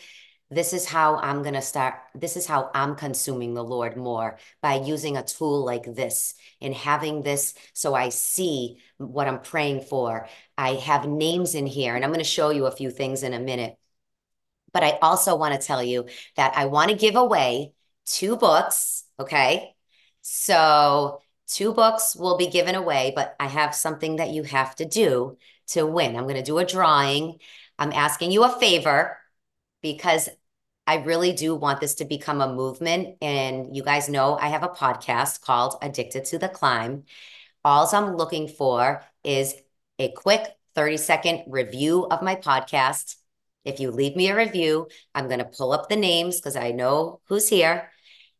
this 0.50 0.72
is 0.72 0.84
how 0.84 1.16
I'm 1.16 1.42
going 1.42 1.54
to 1.54 1.62
start. 1.62 1.94
This 2.14 2.36
is 2.36 2.46
how 2.46 2.70
I'm 2.74 2.96
consuming 2.96 3.54
the 3.54 3.62
Lord 3.62 3.96
more 3.96 4.38
by 4.60 4.74
using 4.74 5.16
a 5.16 5.22
tool 5.22 5.64
like 5.64 5.84
this 5.84 6.34
and 6.60 6.74
having 6.74 7.22
this 7.22 7.54
so 7.72 7.94
I 7.94 8.08
see 8.08 8.78
what 8.98 9.28
I'm 9.28 9.40
praying 9.40 9.82
for. 9.82 10.28
I 10.58 10.74
have 10.74 11.08
names 11.08 11.54
in 11.54 11.66
here, 11.66 11.94
and 11.94 12.04
I'm 12.04 12.10
going 12.10 12.18
to 12.18 12.24
show 12.24 12.50
you 12.50 12.66
a 12.66 12.72
few 12.72 12.90
things 12.90 13.22
in 13.22 13.32
a 13.32 13.38
minute. 13.38 13.76
But 14.72 14.82
I 14.84 14.98
also 15.02 15.36
want 15.36 15.58
to 15.58 15.66
tell 15.66 15.82
you 15.82 16.06
that 16.36 16.56
I 16.56 16.66
want 16.66 16.90
to 16.90 16.96
give 16.96 17.16
away 17.16 17.72
two 18.04 18.36
books. 18.36 19.04
Okay. 19.18 19.74
So, 20.22 21.22
two 21.46 21.72
books 21.72 22.14
will 22.14 22.36
be 22.36 22.48
given 22.48 22.74
away, 22.74 23.12
but 23.14 23.34
I 23.40 23.46
have 23.46 23.74
something 23.74 24.16
that 24.16 24.30
you 24.30 24.42
have 24.44 24.76
to 24.76 24.84
do 24.84 25.38
to 25.68 25.86
win. 25.86 26.16
I'm 26.16 26.24
going 26.24 26.36
to 26.36 26.42
do 26.42 26.58
a 26.58 26.66
drawing. 26.66 27.38
I'm 27.78 27.92
asking 27.92 28.32
you 28.32 28.44
a 28.44 28.58
favor 28.58 29.16
because 29.82 30.28
I 30.90 30.96
really 31.04 31.32
do 31.32 31.54
want 31.54 31.80
this 31.80 31.94
to 31.96 32.04
become 32.04 32.40
a 32.40 32.52
movement. 32.52 33.18
And 33.22 33.76
you 33.76 33.84
guys 33.84 34.08
know 34.08 34.36
I 34.36 34.48
have 34.48 34.64
a 34.64 34.68
podcast 34.68 35.40
called 35.40 35.76
Addicted 35.80 36.24
to 36.24 36.38
the 36.40 36.48
Climb. 36.48 37.04
All 37.64 37.88
I'm 37.92 38.16
looking 38.16 38.48
for 38.48 39.04
is 39.22 39.54
a 40.00 40.10
quick 40.10 40.48
30 40.74 40.96
second 40.96 41.44
review 41.46 42.06
of 42.06 42.22
my 42.22 42.34
podcast. 42.34 43.14
If 43.64 43.78
you 43.78 43.92
leave 43.92 44.16
me 44.16 44.30
a 44.30 44.36
review, 44.36 44.88
I'm 45.14 45.28
going 45.28 45.38
to 45.38 45.44
pull 45.44 45.70
up 45.70 45.88
the 45.88 45.94
names 45.94 46.40
because 46.40 46.56
I 46.56 46.72
know 46.72 47.20
who's 47.26 47.48
here. 47.48 47.92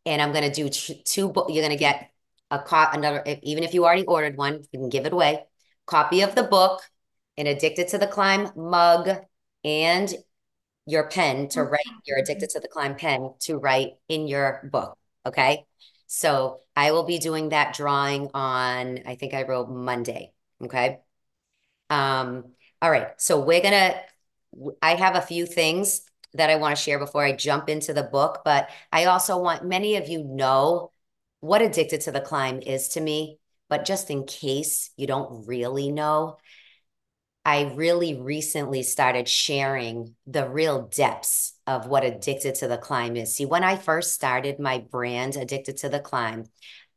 And 0.04 0.20
I'm 0.20 0.32
going 0.32 0.50
to 0.50 0.52
do 0.52 0.68
two, 0.70 1.32
you're 1.32 1.62
going 1.62 1.70
to 1.70 1.76
get 1.76 2.10
a 2.50 2.58
cop, 2.58 2.94
another, 2.94 3.22
even 3.44 3.62
if 3.62 3.74
you 3.74 3.84
already 3.84 4.06
ordered 4.06 4.36
one, 4.36 4.64
you 4.72 4.80
can 4.80 4.88
give 4.88 5.06
it 5.06 5.12
away. 5.12 5.44
Copy 5.86 6.22
of 6.22 6.34
the 6.34 6.42
book, 6.42 6.82
an 7.36 7.46
Addicted 7.46 7.86
to 7.88 7.98
the 7.98 8.08
Climb 8.08 8.50
mug, 8.56 9.08
and 9.62 10.12
your 10.86 11.08
pen 11.08 11.48
to 11.48 11.62
write, 11.62 11.80
you're 12.06 12.18
addicted 12.18 12.50
to 12.50 12.60
the 12.60 12.68
climb 12.68 12.96
pen 12.96 13.34
to 13.40 13.58
write 13.58 13.92
in 14.08 14.26
your 14.26 14.68
book. 14.72 14.96
Okay. 15.26 15.64
So 16.06 16.58
I 16.74 16.92
will 16.92 17.04
be 17.04 17.18
doing 17.18 17.50
that 17.50 17.74
drawing 17.74 18.30
on, 18.34 19.00
I 19.06 19.14
think 19.14 19.34
I 19.34 19.44
wrote 19.44 19.70
Monday. 19.70 20.32
Okay. 20.62 21.00
Um, 21.88 22.52
all 22.82 22.90
right. 22.90 23.08
So 23.20 23.40
we're 23.40 23.60
going 23.60 23.74
to, 23.74 24.74
I 24.82 24.94
have 24.94 25.14
a 25.14 25.20
few 25.20 25.46
things 25.46 26.02
that 26.34 26.50
I 26.50 26.56
want 26.56 26.76
to 26.76 26.82
share 26.82 26.98
before 26.98 27.24
I 27.24 27.32
jump 27.32 27.68
into 27.68 27.92
the 27.92 28.02
book, 28.02 28.42
but 28.44 28.70
I 28.92 29.04
also 29.04 29.38
want 29.38 29.64
many 29.64 29.96
of 29.96 30.08
you 30.08 30.24
know 30.24 30.90
what 31.40 31.62
addicted 31.62 32.02
to 32.02 32.12
the 32.12 32.20
climb 32.20 32.60
is 32.60 32.88
to 32.90 33.00
me. 33.00 33.38
But 33.68 33.84
just 33.84 34.10
in 34.10 34.26
case 34.26 34.90
you 34.96 35.06
don't 35.06 35.46
really 35.46 35.92
know, 35.92 36.38
I 37.44 37.72
really 37.74 38.20
recently 38.20 38.82
started 38.82 39.28
sharing 39.28 40.14
the 40.26 40.48
real 40.48 40.82
depths 40.82 41.54
of 41.66 41.86
what 41.86 42.04
Addicted 42.04 42.56
to 42.56 42.68
the 42.68 42.76
Climb 42.76 43.16
is. 43.16 43.34
See, 43.34 43.46
when 43.46 43.64
I 43.64 43.76
first 43.76 44.12
started 44.12 44.58
my 44.58 44.78
brand, 44.78 45.36
Addicted 45.36 45.78
to 45.78 45.88
the 45.88 46.00
Climb, 46.00 46.44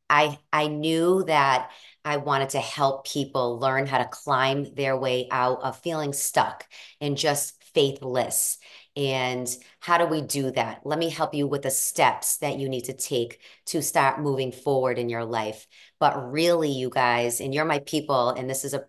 I, 0.09 0.37
I 0.51 0.67
knew 0.67 1.23
that 1.25 1.71
I 2.03 2.17
wanted 2.17 2.49
to 2.49 2.59
help 2.59 3.07
people 3.07 3.57
learn 3.59 3.87
how 3.87 3.99
to 3.99 4.05
climb 4.05 4.73
their 4.75 4.97
way 4.97 5.27
out 5.31 5.63
of 5.63 5.79
feeling 5.79 6.11
stuck 6.11 6.67
and 6.99 7.17
just 7.17 7.63
faithless. 7.73 8.57
And 8.95 9.49
how 9.79 9.97
do 9.97 10.05
we 10.05 10.21
do 10.21 10.51
that? 10.51 10.81
Let 10.83 10.99
me 10.99 11.09
help 11.09 11.33
you 11.33 11.47
with 11.47 11.63
the 11.63 11.71
steps 11.71 12.37
that 12.37 12.59
you 12.59 12.69
need 12.69 12.85
to 12.85 12.93
take 12.93 13.39
to 13.67 13.81
start 13.81 14.21
moving 14.21 14.51
forward 14.51 14.99
in 14.99 15.09
your 15.09 15.25
life. 15.25 15.65
But 15.99 16.31
really, 16.31 16.69
you 16.69 16.89
guys, 16.89 17.39
and 17.39 17.53
you're 17.53 17.65
my 17.65 17.79
people, 17.79 18.29
and 18.29 18.49
this 18.49 18.65
is 18.65 18.73
a 18.73 18.85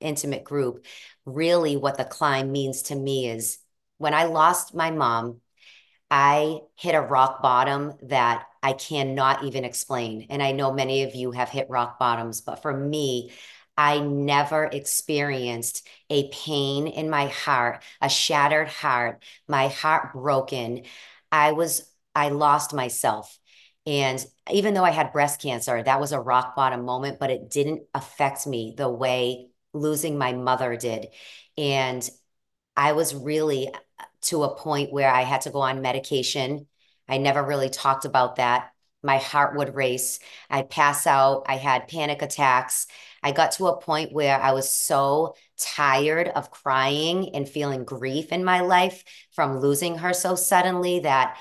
intimate 0.00 0.44
group, 0.44 0.84
really 1.24 1.76
what 1.76 1.96
the 1.96 2.04
climb 2.04 2.52
means 2.52 2.82
to 2.82 2.94
me 2.94 3.28
is 3.28 3.58
when 3.98 4.14
I 4.14 4.24
lost 4.24 4.74
my 4.74 4.90
mom, 4.90 5.40
I 6.10 6.60
hit 6.76 6.94
a 6.94 7.00
rock 7.00 7.42
bottom 7.42 7.94
that 8.02 8.46
I 8.62 8.74
cannot 8.74 9.44
even 9.44 9.64
explain. 9.64 10.26
And 10.30 10.42
I 10.42 10.52
know 10.52 10.72
many 10.72 11.02
of 11.02 11.14
you 11.14 11.32
have 11.32 11.48
hit 11.48 11.70
rock 11.70 11.98
bottoms, 11.98 12.40
but 12.40 12.62
for 12.62 12.76
me, 12.76 13.32
I 13.76 13.98
never 13.98 14.64
experienced 14.64 15.86
a 16.08 16.28
pain 16.30 16.86
in 16.86 17.10
my 17.10 17.26
heart, 17.26 17.82
a 18.00 18.08
shattered 18.08 18.68
heart, 18.68 19.22
my 19.48 19.68
heart 19.68 20.12
broken. 20.14 20.84
I 21.30 21.52
was, 21.52 21.90
I 22.14 22.30
lost 22.30 22.72
myself. 22.72 23.38
And 23.84 24.24
even 24.50 24.74
though 24.74 24.84
I 24.84 24.90
had 24.90 25.12
breast 25.12 25.42
cancer, 25.42 25.82
that 25.82 26.00
was 26.00 26.12
a 26.12 26.20
rock 26.20 26.56
bottom 26.56 26.84
moment, 26.84 27.18
but 27.18 27.30
it 27.30 27.50
didn't 27.50 27.82
affect 27.94 28.46
me 28.46 28.74
the 28.76 28.88
way 28.88 29.48
losing 29.76 30.18
my 30.18 30.32
mother 30.32 30.76
did. 30.76 31.08
And 31.56 32.08
I 32.76 32.92
was 32.92 33.14
really 33.14 33.70
to 34.22 34.44
a 34.44 34.56
point 34.56 34.92
where 34.92 35.10
I 35.10 35.22
had 35.22 35.42
to 35.42 35.50
go 35.50 35.60
on 35.60 35.82
medication. 35.82 36.66
I 37.08 37.18
never 37.18 37.42
really 37.42 37.70
talked 37.70 38.04
about 38.04 38.36
that. 38.36 38.72
My 39.02 39.18
heart 39.18 39.56
would 39.56 39.74
race. 39.74 40.18
I'd 40.50 40.68
pass 40.70 41.06
out. 41.06 41.44
I 41.46 41.56
had 41.56 41.88
panic 41.88 42.22
attacks. 42.22 42.86
I 43.22 43.32
got 43.32 43.52
to 43.52 43.68
a 43.68 43.80
point 43.80 44.12
where 44.12 44.40
I 44.40 44.52
was 44.52 44.68
so 44.70 45.34
tired 45.58 46.28
of 46.28 46.50
crying 46.50 47.34
and 47.34 47.48
feeling 47.48 47.84
grief 47.84 48.32
in 48.32 48.44
my 48.44 48.60
life 48.60 49.04
from 49.32 49.60
losing 49.60 49.98
her 49.98 50.12
so 50.12 50.34
suddenly 50.34 51.00
that 51.00 51.36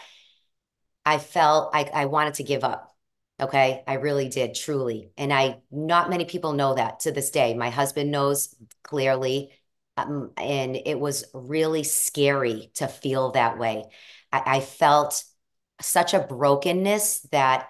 I 1.05 1.17
felt 1.17 1.73
like 1.73 1.93
I 1.93 2.05
wanted 2.05 2.35
to 2.35 2.43
give 2.43 2.63
up. 2.63 2.94
Okay. 3.39 3.83
I 3.85 3.95
really 3.95 4.29
did, 4.29 4.55
truly. 4.55 5.11
And 5.17 5.33
I, 5.33 5.57
not 5.69 6.09
many 6.09 6.25
people 6.25 6.53
know 6.53 6.75
that 6.75 7.01
to 7.01 7.11
this 7.11 7.31
day. 7.31 7.53
My 7.53 7.69
husband 7.69 8.09
knows 8.11 8.55
clearly. 8.83 9.51
Um, 9.97 10.31
and 10.37 10.75
it 10.75 10.99
was 10.99 11.25
really 11.33 11.83
scary 11.83 12.71
to 12.75 12.87
feel 12.87 13.31
that 13.31 13.57
way. 13.57 13.85
I, 14.31 14.57
I 14.57 14.59
felt 14.61 15.23
such 15.81 16.13
a 16.13 16.19
brokenness 16.21 17.21
that 17.31 17.69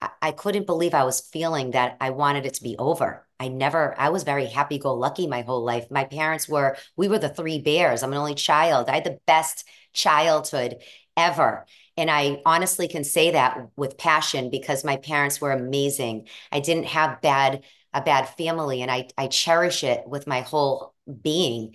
I, 0.00 0.10
I 0.22 0.32
couldn't 0.32 0.66
believe 0.66 0.94
I 0.94 1.04
was 1.04 1.20
feeling 1.20 1.72
that 1.72 1.96
I 2.00 2.10
wanted 2.10 2.46
it 2.46 2.54
to 2.54 2.62
be 2.62 2.76
over. 2.78 3.26
I 3.38 3.48
never, 3.48 3.94
I 3.98 4.10
was 4.10 4.24
very 4.24 4.46
happy 4.46 4.78
go 4.78 4.94
lucky 4.94 5.26
my 5.26 5.42
whole 5.42 5.64
life. 5.64 5.90
My 5.90 6.04
parents 6.04 6.48
were, 6.48 6.76
we 6.96 7.08
were 7.08 7.18
the 7.18 7.28
three 7.30 7.60
bears. 7.60 8.02
I'm 8.02 8.12
an 8.12 8.18
only 8.18 8.34
child. 8.34 8.88
I 8.88 8.96
had 8.96 9.04
the 9.04 9.20
best 9.26 9.66
childhood 9.94 10.76
ever. 11.16 11.66
And 12.00 12.10
I 12.10 12.40
honestly 12.46 12.88
can 12.88 13.04
say 13.04 13.32
that 13.32 13.68
with 13.76 13.98
passion 13.98 14.48
because 14.48 14.84
my 14.84 14.96
parents 14.96 15.38
were 15.38 15.52
amazing. 15.52 16.28
I 16.50 16.60
didn't 16.60 16.86
have 16.86 17.20
bad 17.20 17.62
a 17.92 18.00
bad 18.00 18.26
family 18.38 18.80
and 18.80 18.90
I 18.90 19.08
I 19.18 19.26
cherish 19.26 19.84
it 19.84 20.08
with 20.08 20.26
my 20.26 20.40
whole 20.40 20.94
being. 21.20 21.74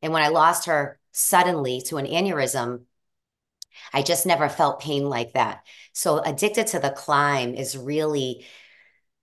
And 0.00 0.14
when 0.14 0.22
I 0.22 0.28
lost 0.28 0.64
her 0.64 0.98
suddenly 1.12 1.82
to 1.88 1.98
an 1.98 2.06
aneurysm, 2.06 2.84
I 3.92 4.00
just 4.00 4.24
never 4.24 4.48
felt 4.48 4.80
pain 4.80 5.10
like 5.10 5.34
that. 5.34 5.66
So, 5.92 6.20
Addicted 6.20 6.68
to 6.68 6.78
the 6.78 6.90
Climb 6.90 7.54
is 7.54 7.76
really 7.76 8.46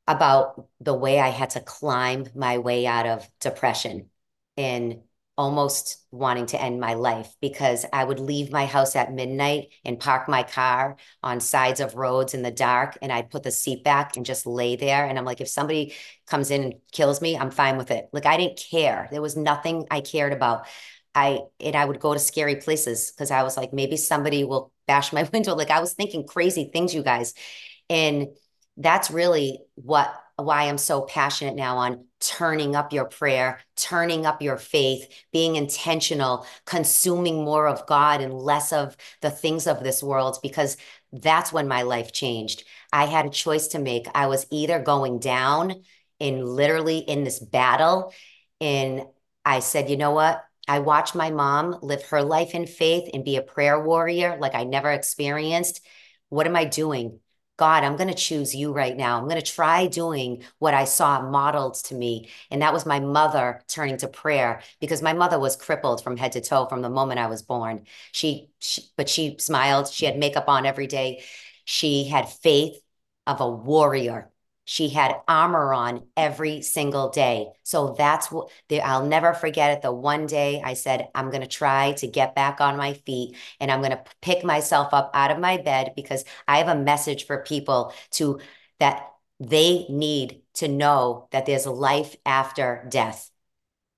about 0.08 0.68
the 0.80 0.94
way 0.94 1.20
I 1.20 1.30
had 1.30 1.52
to 1.52 1.62
climb 1.62 2.28
my 2.36 2.60
way 2.60 2.86
out 2.86 3.08
of 3.08 3.28
depression 3.40 4.12
and 4.56 5.02
almost 5.36 5.98
wanting 6.12 6.46
to 6.46 6.62
end 6.62 6.80
my 6.80 6.94
life 6.94 7.36
because 7.42 7.86
I 7.92 8.04
would 8.04 8.20
leave 8.20 8.52
my 8.52 8.66
house 8.66 8.96
at 8.96 9.12
midnight 9.12 9.70
and 9.84 10.00
park 10.00 10.30
my 10.30 10.44
car 10.44 10.96
on 11.24 11.40
sides 11.40 11.80
of 11.80 11.96
roads 11.96 12.36
in 12.36 12.44
the 12.44 12.52
dark 12.52 12.98
and 13.02 13.12
I'd 13.12 13.32
put 13.32 13.42
the 13.42 13.50
seat 13.50 13.84
back 13.84 14.16
and 14.16 14.26
just 14.26 14.46
lay 14.46 14.76
there. 14.76 15.06
And 15.06 15.18
I'm 15.18 15.26
like 15.26 15.42
if 15.42 15.48
somebody 15.48 15.94
comes 16.28 16.52
in 16.52 16.64
and 16.64 16.74
kills 16.92 17.20
me 17.20 17.36
I'm 17.36 17.50
fine 17.50 17.78
with 17.78 17.90
it. 17.90 18.10
Like 18.14 18.28
I 18.28 18.38
didn't 18.38 18.60
care. 18.72 19.08
There 19.12 19.24
was 19.24 19.36
nothing 19.36 19.88
I 19.90 20.02
cared 20.02 20.34
about. 20.34 20.68
I 21.16 21.40
and 21.60 21.76
I 21.76 21.86
would 21.86 22.00
go 22.00 22.14
to 22.14 22.20
scary 22.20 22.58
places 22.58 23.12
because 23.12 23.32
I 23.32 23.42
was 23.44 23.58
like 23.58 23.74
maybe 23.74 23.98
somebody 23.98 24.44
will 24.44 24.72
bash 24.88 25.14
my 25.14 25.24
window. 25.34 25.56
Like 25.56 25.72
I 25.72 25.80
was 25.80 25.94
thinking 25.94 26.28
crazy 26.28 26.70
things 26.72 26.94
you 26.94 27.02
guys. 27.02 27.34
And 27.90 28.28
that's 28.78 29.12
really 29.12 29.60
what 29.76 30.14
why 30.38 30.64
I'm 30.64 30.78
so 30.78 31.02
passionate 31.02 31.56
now 31.56 31.78
on 31.78 32.06
turning 32.20 32.76
up 32.76 32.92
your 32.92 33.06
prayer, 33.06 33.60
turning 33.76 34.26
up 34.26 34.42
your 34.42 34.58
faith, 34.58 35.08
being 35.32 35.56
intentional, 35.56 36.46
consuming 36.66 37.44
more 37.44 37.68
of 37.68 37.86
God 37.86 38.22
and 38.22 38.34
less 38.34 38.74
of 38.74 38.98
the 39.22 39.30
things 39.30 39.68
of 39.68 39.84
this 39.84 40.02
world, 40.02 40.40
because 40.42 40.78
that's 41.12 41.54
when 41.54 41.68
my 41.68 41.84
life 41.84 42.12
changed. 42.12 42.64
I 42.92 43.06
had 43.06 43.26
a 43.26 43.30
choice 43.30 43.68
to 43.70 43.80
make. 43.80 44.08
I 44.16 44.28
was 44.28 44.48
either 44.50 44.80
going 44.80 45.20
down 45.20 45.84
in 46.20 46.46
literally 46.46 46.98
in 46.98 47.24
this 47.24 47.40
battle, 47.40 48.14
and 48.60 49.04
I 49.46 49.60
said, 49.60 49.90
you 49.90 49.98
know 49.98 50.12
what? 50.12 50.44
I 50.68 50.80
watched 50.80 51.14
my 51.14 51.30
mom 51.30 51.78
live 51.82 52.04
her 52.06 52.24
life 52.24 52.56
in 52.56 52.66
faith 52.66 53.10
and 53.14 53.26
be 53.26 53.36
a 53.36 53.42
prayer 53.42 53.80
warrior 53.80 54.38
like 54.40 54.56
I 54.56 54.64
never 54.64 54.90
experienced. 54.90 55.82
What 56.30 56.48
am 56.48 56.56
I 56.56 56.66
doing? 56.66 57.20
God, 57.58 57.84
I'm 57.84 57.96
going 57.98 58.10
to 58.10 58.16
choose 58.16 58.56
you 58.56 58.74
right 58.74 58.98
now. 58.98 59.18
I'm 59.18 59.28
going 59.28 59.40
to 59.40 59.52
try 59.52 59.86
doing 59.88 60.44
what 60.58 60.74
I 60.74 60.86
saw 60.86 61.22
modeled 61.22 61.76
to 61.86 61.96
me. 61.96 62.30
And 62.50 62.62
that 62.64 62.74
was 62.74 62.86
my 62.86 63.00
mother 63.00 63.62
turning 63.68 63.98
to 63.98 64.08
prayer 64.08 64.62
because 64.82 65.04
my 65.04 65.14
mother 65.14 65.40
was 65.40 65.56
crippled 65.56 66.04
from 66.04 66.18
head 66.18 66.32
to 66.32 66.42
toe 66.42 66.66
from 66.66 66.82
the 66.82 66.90
moment 66.90 67.20
I 67.20 67.28
was 67.28 67.44
born. 67.44 67.86
She, 68.12 68.50
she 68.60 68.84
but 68.98 69.08
she 69.08 69.38
smiled. 69.38 69.88
She 69.88 70.06
had 70.06 70.18
makeup 70.18 70.50
on 70.50 70.66
every 70.66 70.88
day. 70.88 71.24
She 71.64 72.06
had 72.06 72.28
faith 72.28 72.76
of 73.28 73.40
a 73.40 73.50
warrior. 73.50 74.33
She 74.66 74.90
had 74.90 75.16
armor 75.28 75.74
on 75.74 76.08
every 76.16 76.62
single 76.62 77.10
day. 77.10 77.48
So 77.64 77.96
that's 77.98 78.32
what 78.32 78.50
the, 78.70 78.82
I'll 78.82 79.06
never 79.06 79.34
forget 79.34 79.72
it. 79.78 79.82
The 79.82 79.92
one 79.92 80.26
day 80.26 80.62
I 80.64 80.74
said, 80.74 81.10
I'm 81.14 81.30
going 81.30 81.42
to 81.42 81.48
try 81.48 81.94
to 81.94 82.08
get 82.08 82.36
back 82.36 82.62
on 82.62 82.78
my 82.78 82.94
feet 82.94 83.36
and 83.60 83.70
I'm 83.70 83.82
going 83.82 83.92
to 83.92 84.04
pick 84.22 84.44
myself 84.44 84.94
up 84.94 85.12
out 85.14 85.32
of 85.32 85.40
my 85.40 85.58
bed 85.58 85.94
because 85.96 86.24
I 86.48 86.60
have 86.60 86.70
a 86.70 86.80
message 86.80 87.26
for 87.26 87.44
people 87.44 87.94
to 88.12 88.40
that 88.80 89.10
they 89.40 89.86
need 89.90 90.42
to 90.56 90.68
know 90.68 91.28
that 91.32 91.46
there's 91.46 91.66
life 91.66 92.16
after 92.26 92.86
death. 92.90 93.30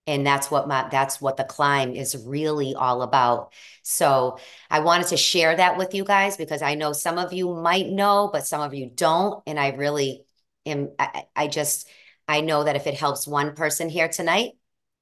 And 0.07 0.25
that's 0.25 0.51
what 0.51 0.67
my 0.67 0.87
that's 0.91 1.19
what 1.19 1.35
the 1.35 1.43
climb 1.43 1.95
is 1.95 2.15
really 2.27 2.75
all 2.75 3.01
about. 3.01 3.51
So 3.81 4.37
I 4.69 4.81
wanted 4.81 5.07
to 5.07 5.17
share 5.17 5.55
that 5.55 5.77
with 5.77 5.95
you 5.95 6.03
guys 6.03 6.37
because 6.37 6.61
I 6.61 6.75
know 6.75 6.93
some 6.93 7.17
of 7.17 7.33
you 7.33 7.51
might 7.55 7.87
know, 7.89 8.29
but 8.31 8.45
some 8.45 8.61
of 8.61 8.75
you 8.75 8.87
don't. 8.93 9.41
And 9.47 9.59
I 9.59 9.69
really 9.69 10.24
am 10.65 10.89
I, 10.99 11.25
I 11.35 11.47
just 11.47 11.87
I 12.27 12.41
know 12.41 12.63
that 12.63 12.75
if 12.75 12.87
it 12.87 12.95
helps 12.95 13.27
one 13.27 13.55
person 13.55 13.89
here 13.89 14.07
tonight, 14.07 14.53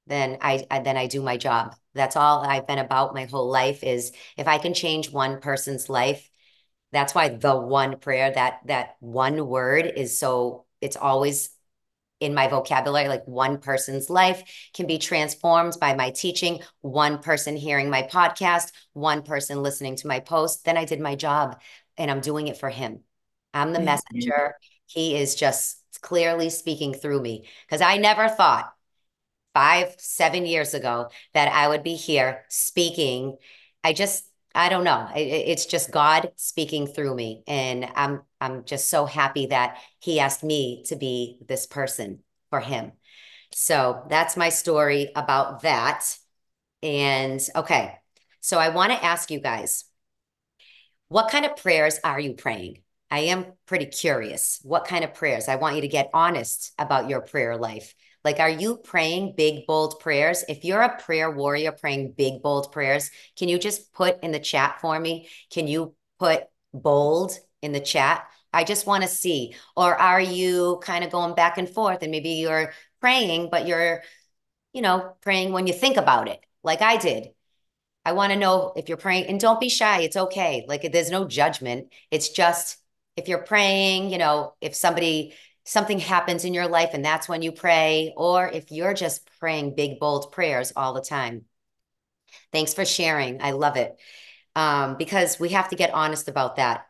then 0.06 0.38
I, 0.40 0.66
I 0.70 0.80
then 0.80 0.96
I 0.96 1.06
do 1.06 1.22
my 1.22 1.36
job. 1.36 1.74
That's 1.94 2.16
all 2.16 2.40
I've 2.42 2.66
been 2.66 2.78
about 2.78 3.14
my 3.14 3.24
whole 3.24 3.50
life 3.50 3.82
is 3.82 4.12
if 4.36 4.48
I 4.48 4.58
can 4.58 4.74
change 4.74 5.10
one 5.10 5.40
person's 5.40 5.88
life, 5.88 6.28
that's 6.92 7.14
why 7.14 7.28
the 7.28 7.56
one 7.56 7.98
prayer 7.98 8.30
that 8.32 8.60
that 8.66 8.96
one 9.00 9.46
word 9.46 9.90
is 9.96 10.18
so 10.18 10.66
it's 10.80 10.96
always 10.96 11.50
in 12.20 12.34
my 12.34 12.46
vocabulary 12.48 13.08
like 13.08 13.26
one 13.26 13.58
person's 13.58 14.08
life 14.08 14.42
can 14.72 14.86
be 14.86 14.98
transformed 14.98 15.76
by 15.80 15.94
my 15.94 16.10
teaching 16.10 16.60
one 16.80 17.18
person 17.18 17.56
hearing 17.56 17.90
my 17.90 18.02
podcast 18.02 18.70
one 18.92 19.22
person 19.22 19.62
listening 19.62 19.96
to 19.96 20.06
my 20.06 20.20
post 20.20 20.64
then 20.64 20.76
i 20.76 20.84
did 20.84 21.00
my 21.00 21.16
job 21.16 21.60
and 21.98 22.10
i'm 22.10 22.20
doing 22.20 22.46
it 22.48 22.56
for 22.56 22.70
him. 22.70 23.00
I'm 23.52 23.72
the 23.72 23.80
messenger 23.80 24.56
he 24.86 25.16
is 25.16 25.34
just 25.34 25.78
clearly 26.00 26.50
speaking 26.50 26.94
through 26.94 27.20
me 27.20 27.46
because 27.66 27.80
I 27.80 27.96
never 27.96 28.28
thought 28.28 28.72
five, 29.54 29.94
seven 29.98 30.46
years 30.46 30.74
ago 30.74 31.10
that 31.32 31.50
I 31.52 31.68
would 31.68 31.82
be 31.82 31.94
here 31.94 32.44
speaking. 32.48 33.36
I 33.82 33.92
just, 33.92 34.24
I 34.54 34.68
don't 34.68 34.84
know. 34.84 35.08
it's 35.14 35.66
just 35.66 35.90
God 35.90 36.32
speaking 36.36 36.86
through 36.86 37.14
me. 37.14 37.42
And 37.46 37.88
I'm, 37.94 38.22
I'm 38.40 38.64
just 38.64 38.90
so 38.90 39.06
happy 39.06 39.46
that 39.46 39.78
he 40.00 40.20
asked 40.20 40.44
me 40.44 40.84
to 40.88 40.96
be 40.96 41.38
this 41.46 41.66
person 41.66 42.20
for 42.50 42.60
him. 42.60 42.92
So 43.52 44.04
that's 44.08 44.36
my 44.36 44.48
story 44.48 45.10
about 45.14 45.62
that. 45.62 46.04
And 46.82 47.40
okay. 47.54 47.98
So 48.40 48.58
I 48.58 48.68
want 48.70 48.92
to 48.92 49.04
ask 49.04 49.30
you 49.30 49.40
guys, 49.40 49.84
what 51.08 51.30
kind 51.30 51.46
of 51.46 51.56
prayers 51.56 51.98
are 52.02 52.20
you 52.20 52.34
praying? 52.34 52.83
I 53.14 53.20
am 53.26 53.52
pretty 53.66 53.86
curious. 53.86 54.58
What 54.64 54.88
kind 54.88 55.04
of 55.04 55.14
prayers? 55.14 55.46
I 55.46 55.54
want 55.54 55.76
you 55.76 55.82
to 55.82 55.88
get 55.88 56.10
honest 56.12 56.72
about 56.80 57.08
your 57.08 57.20
prayer 57.20 57.56
life. 57.56 57.94
Like, 58.24 58.40
are 58.40 58.50
you 58.50 58.76
praying 58.76 59.34
big, 59.36 59.68
bold 59.68 60.00
prayers? 60.00 60.42
If 60.48 60.64
you're 60.64 60.82
a 60.82 61.00
prayer 61.00 61.30
warrior 61.30 61.70
praying 61.70 62.14
big, 62.18 62.42
bold 62.42 62.72
prayers, 62.72 63.12
can 63.38 63.48
you 63.48 63.56
just 63.56 63.92
put 63.92 64.18
in 64.24 64.32
the 64.32 64.40
chat 64.40 64.80
for 64.80 64.98
me? 64.98 65.28
Can 65.52 65.68
you 65.68 65.94
put 66.18 66.42
bold 66.72 67.38
in 67.62 67.70
the 67.70 67.78
chat? 67.78 68.26
I 68.52 68.64
just 68.64 68.84
want 68.84 69.04
to 69.04 69.08
see. 69.08 69.54
Or 69.76 69.94
are 69.94 70.20
you 70.20 70.80
kind 70.82 71.04
of 71.04 71.12
going 71.12 71.36
back 71.36 71.56
and 71.56 71.70
forth 71.70 72.02
and 72.02 72.10
maybe 72.10 72.30
you're 72.30 72.72
praying, 73.00 73.48
but 73.48 73.68
you're, 73.68 74.02
you 74.72 74.82
know, 74.82 75.14
praying 75.20 75.52
when 75.52 75.68
you 75.68 75.72
think 75.72 75.98
about 75.98 76.26
it, 76.26 76.40
like 76.64 76.82
I 76.82 76.96
did. 76.96 77.28
I 78.04 78.10
want 78.10 78.32
to 78.32 78.38
know 78.40 78.72
if 78.74 78.88
you're 78.88 78.98
praying 78.98 79.26
and 79.26 79.38
don't 79.38 79.60
be 79.60 79.68
shy. 79.68 80.00
It's 80.00 80.16
okay. 80.16 80.64
Like, 80.66 80.90
there's 80.90 81.12
no 81.12 81.28
judgment. 81.28 81.92
It's 82.10 82.30
just, 82.30 82.78
if 83.16 83.28
you're 83.28 83.38
praying, 83.38 84.10
you 84.10 84.18
know, 84.18 84.54
if 84.60 84.74
somebody 84.74 85.34
something 85.64 85.98
happens 85.98 86.44
in 86.44 86.54
your 86.54 86.68
life 86.68 86.90
and 86.92 87.04
that's 87.04 87.28
when 87.28 87.42
you 87.42 87.52
pray, 87.52 88.12
or 88.16 88.46
if 88.48 88.70
you're 88.70 88.94
just 88.94 89.28
praying 89.40 89.74
big, 89.74 89.98
bold 89.98 90.30
prayers 90.32 90.72
all 90.76 90.92
the 90.92 91.00
time. 91.00 91.44
Thanks 92.52 92.74
for 92.74 92.84
sharing. 92.84 93.40
I 93.40 93.52
love 93.52 93.76
it. 93.76 93.96
Um, 94.56 94.96
because 94.96 95.40
we 95.40 95.50
have 95.50 95.70
to 95.70 95.76
get 95.76 95.94
honest 95.94 96.28
about 96.28 96.56
that. 96.56 96.86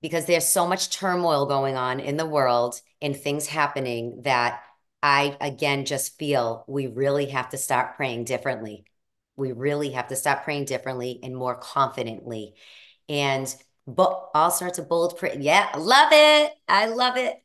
Because 0.00 0.26
there's 0.26 0.46
so 0.46 0.66
much 0.66 0.90
turmoil 0.90 1.46
going 1.46 1.76
on 1.76 2.00
in 2.00 2.16
the 2.16 2.26
world 2.26 2.80
and 3.02 3.16
things 3.16 3.46
happening 3.46 4.22
that 4.22 4.62
I, 5.02 5.36
again, 5.40 5.84
just 5.84 6.18
feel 6.18 6.64
we 6.68 6.86
really 6.86 7.26
have 7.26 7.50
to 7.50 7.58
start 7.58 7.96
praying 7.96 8.24
differently. 8.24 8.84
We 9.36 9.52
really 9.52 9.90
have 9.90 10.08
to 10.08 10.16
stop 10.16 10.44
praying 10.44 10.66
differently 10.66 11.20
and 11.22 11.36
more 11.36 11.56
confidently. 11.56 12.54
And 13.08 13.54
but 13.86 14.30
all 14.34 14.50
sorts 14.50 14.78
of 14.78 14.88
bold 14.88 15.16
print. 15.16 15.42
Yeah, 15.42 15.68
love 15.76 16.10
it. 16.12 16.52
I 16.68 16.86
love 16.86 17.16
it. 17.16 17.42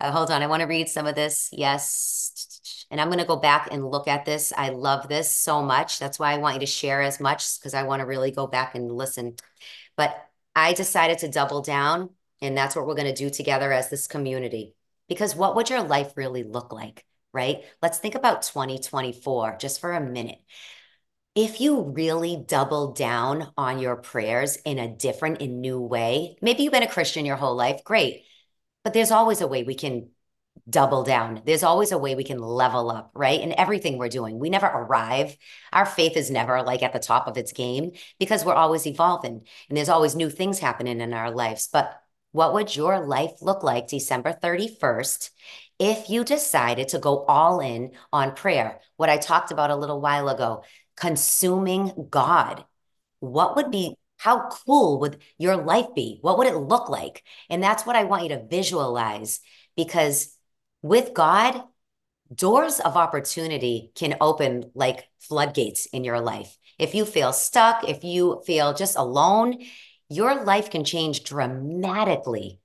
Uh, 0.00 0.12
hold 0.12 0.30
on. 0.30 0.42
I 0.42 0.46
want 0.46 0.60
to 0.60 0.66
read 0.66 0.88
some 0.88 1.06
of 1.06 1.14
this. 1.14 1.48
Yes. 1.52 2.86
And 2.90 3.00
I'm 3.00 3.08
going 3.08 3.18
to 3.18 3.24
go 3.24 3.36
back 3.36 3.68
and 3.70 3.90
look 3.90 4.06
at 4.06 4.24
this. 4.24 4.52
I 4.56 4.68
love 4.68 5.08
this 5.08 5.34
so 5.34 5.62
much. 5.62 5.98
That's 5.98 6.18
why 6.18 6.32
I 6.32 6.38
want 6.38 6.54
you 6.54 6.60
to 6.60 6.66
share 6.66 7.02
as 7.02 7.20
much 7.20 7.58
because 7.58 7.74
I 7.74 7.84
want 7.84 8.00
to 8.00 8.06
really 8.06 8.30
go 8.30 8.46
back 8.46 8.74
and 8.74 8.90
listen. 8.90 9.36
But 9.96 10.16
I 10.54 10.72
decided 10.74 11.18
to 11.18 11.28
double 11.28 11.62
down, 11.62 12.10
and 12.40 12.56
that's 12.56 12.76
what 12.76 12.86
we're 12.86 12.94
going 12.94 13.12
to 13.12 13.14
do 13.14 13.30
together 13.30 13.72
as 13.72 13.90
this 13.90 14.06
community. 14.06 14.74
Because 15.08 15.34
what 15.34 15.56
would 15.56 15.70
your 15.70 15.82
life 15.82 16.12
really 16.16 16.44
look 16.44 16.72
like? 16.72 17.04
Right? 17.32 17.64
Let's 17.82 17.98
think 17.98 18.14
about 18.14 18.42
2024 18.42 19.56
just 19.58 19.80
for 19.80 19.92
a 19.92 20.00
minute 20.00 20.38
if 21.34 21.60
you 21.60 21.80
really 21.80 22.42
double 22.46 22.92
down 22.92 23.50
on 23.56 23.78
your 23.78 23.96
prayers 23.96 24.56
in 24.64 24.78
a 24.78 24.88
different 24.88 25.42
and 25.42 25.60
new 25.60 25.80
way, 25.80 26.36
maybe 26.40 26.62
you've 26.62 26.72
been 26.72 26.82
a 26.82 26.88
Christian 26.88 27.26
your 27.26 27.36
whole 27.36 27.56
life, 27.56 27.82
great. 27.84 28.24
But 28.84 28.92
there's 28.92 29.10
always 29.10 29.40
a 29.40 29.48
way 29.48 29.64
we 29.64 29.74
can 29.74 30.10
double 30.68 31.02
down. 31.02 31.42
There's 31.44 31.64
always 31.64 31.90
a 31.90 31.98
way 31.98 32.14
we 32.14 32.24
can 32.24 32.38
level 32.38 32.90
up, 32.90 33.10
right? 33.14 33.40
In 33.40 33.58
everything 33.58 33.98
we're 33.98 34.08
doing. 34.08 34.38
We 34.38 34.50
never 34.50 34.66
arrive. 34.66 35.36
Our 35.72 35.84
faith 35.84 36.16
is 36.16 36.30
never 36.30 36.62
like 36.62 36.82
at 36.82 36.92
the 36.92 36.98
top 37.00 37.26
of 37.26 37.36
its 37.36 37.52
game 37.52 37.92
because 38.18 38.44
we're 38.44 38.54
always 38.54 38.86
evolving 38.86 39.42
and 39.68 39.76
there's 39.76 39.88
always 39.88 40.14
new 40.14 40.30
things 40.30 40.60
happening 40.60 41.00
in 41.00 41.12
our 41.12 41.30
lives. 41.32 41.68
But 41.72 42.00
what 42.32 42.54
would 42.54 42.74
your 42.74 43.06
life 43.06 43.42
look 43.42 43.62
like 43.62 43.88
December 43.88 44.32
31st 44.32 45.30
if 45.78 46.08
you 46.08 46.24
decided 46.24 46.88
to 46.88 46.98
go 46.98 47.24
all 47.24 47.60
in 47.60 47.92
on 48.12 48.34
prayer? 48.34 48.80
What 48.96 49.10
I 49.10 49.18
talked 49.18 49.50
about 49.50 49.70
a 49.70 49.76
little 49.76 50.00
while 50.00 50.28
ago, 50.28 50.64
consuming 50.96 52.08
God. 52.10 52.64
What 53.20 53.56
would 53.56 53.70
be, 53.70 53.96
how 54.16 54.48
cool 54.48 55.00
would 55.00 55.18
your 55.38 55.56
life 55.56 55.88
be? 55.94 56.18
What 56.20 56.38
would 56.38 56.46
it 56.46 56.56
look 56.56 56.88
like? 56.88 57.22
And 57.50 57.62
that's 57.62 57.84
what 57.84 57.96
I 57.96 58.04
want 58.04 58.22
you 58.24 58.28
to 58.30 58.44
visualize 58.44 59.40
because 59.76 60.36
with 60.82 61.14
God, 61.14 61.62
doors 62.32 62.80
of 62.80 62.96
opportunity 62.96 63.92
can 63.94 64.16
open 64.20 64.70
like 64.74 65.08
floodgates 65.20 65.86
in 65.86 66.04
your 66.04 66.20
life. 66.20 66.56
If 66.78 66.94
you 66.94 67.04
feel 67.04 67.32
stuck, 67.32 67.88
if 67.88 68.04
you 68.04 68.42
feel 68.46 68.74
just 68.74 68.96
alone, 68.96 69.64
your 70.08 70.44
life 70.44 70.70
can 70.70 70.84
change 70.84 71.24
dramatically 71.24 72.60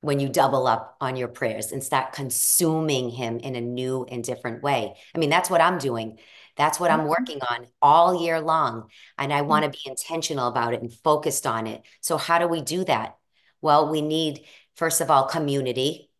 when 0.00 0.20
you 0.20 0.28
double 0.28 0.66
up 0.66 0.96
on 1.00 1.16
your 1.16 1.28
prayers 1.28 1.72
and 1.72 1.82
start 1.82 2.12
consuming 2.12 3.08
him 3.08 3.38
in 3.38 3.56
a 3.56 3.60
new 3.60 4.04
and 4.10 4.22
different 4.22 4.62
way. 4.62 4.94
I 5.14 5.18
mean, 5.18 5.30
that's 5.30 5.48
what 5.48 5.62
I'm 5.62 5.78
doing. 5.78 6.18
That's 6.56 6.78
what 6.78 6.90
I'm 6.90 7.00
mm-hmm. 7.00 7.08
working 7.08 7.40
on 7.50 7.66
all 7.82 8.22
year 8.22 8.40
long. 8.40 8.88
And 9.18 9.32
I 9.32 9.42
want 9.42 9.64
to 9.64 9.70
be 9.70 9.80
intentional 9.86 10.48
about 10.48 10.74
it 10.74 10.82
and 10.82 10.92
focused 10.92 11.46
on 11.46 11.66
it. 11.66 11.82
So, 12.00 12.16
how 12.16 12.38
do 12.38 12.46
we 12.46 12.62
do 12.62 12.84
that? 12.84 13.16
Well, 13.60 13.90
we 13.90 14.00
need, 14.00 14.44
first 14.76 15.00
of 15.00 15.10
all, 15.10 15.26
community. 15.26 16.10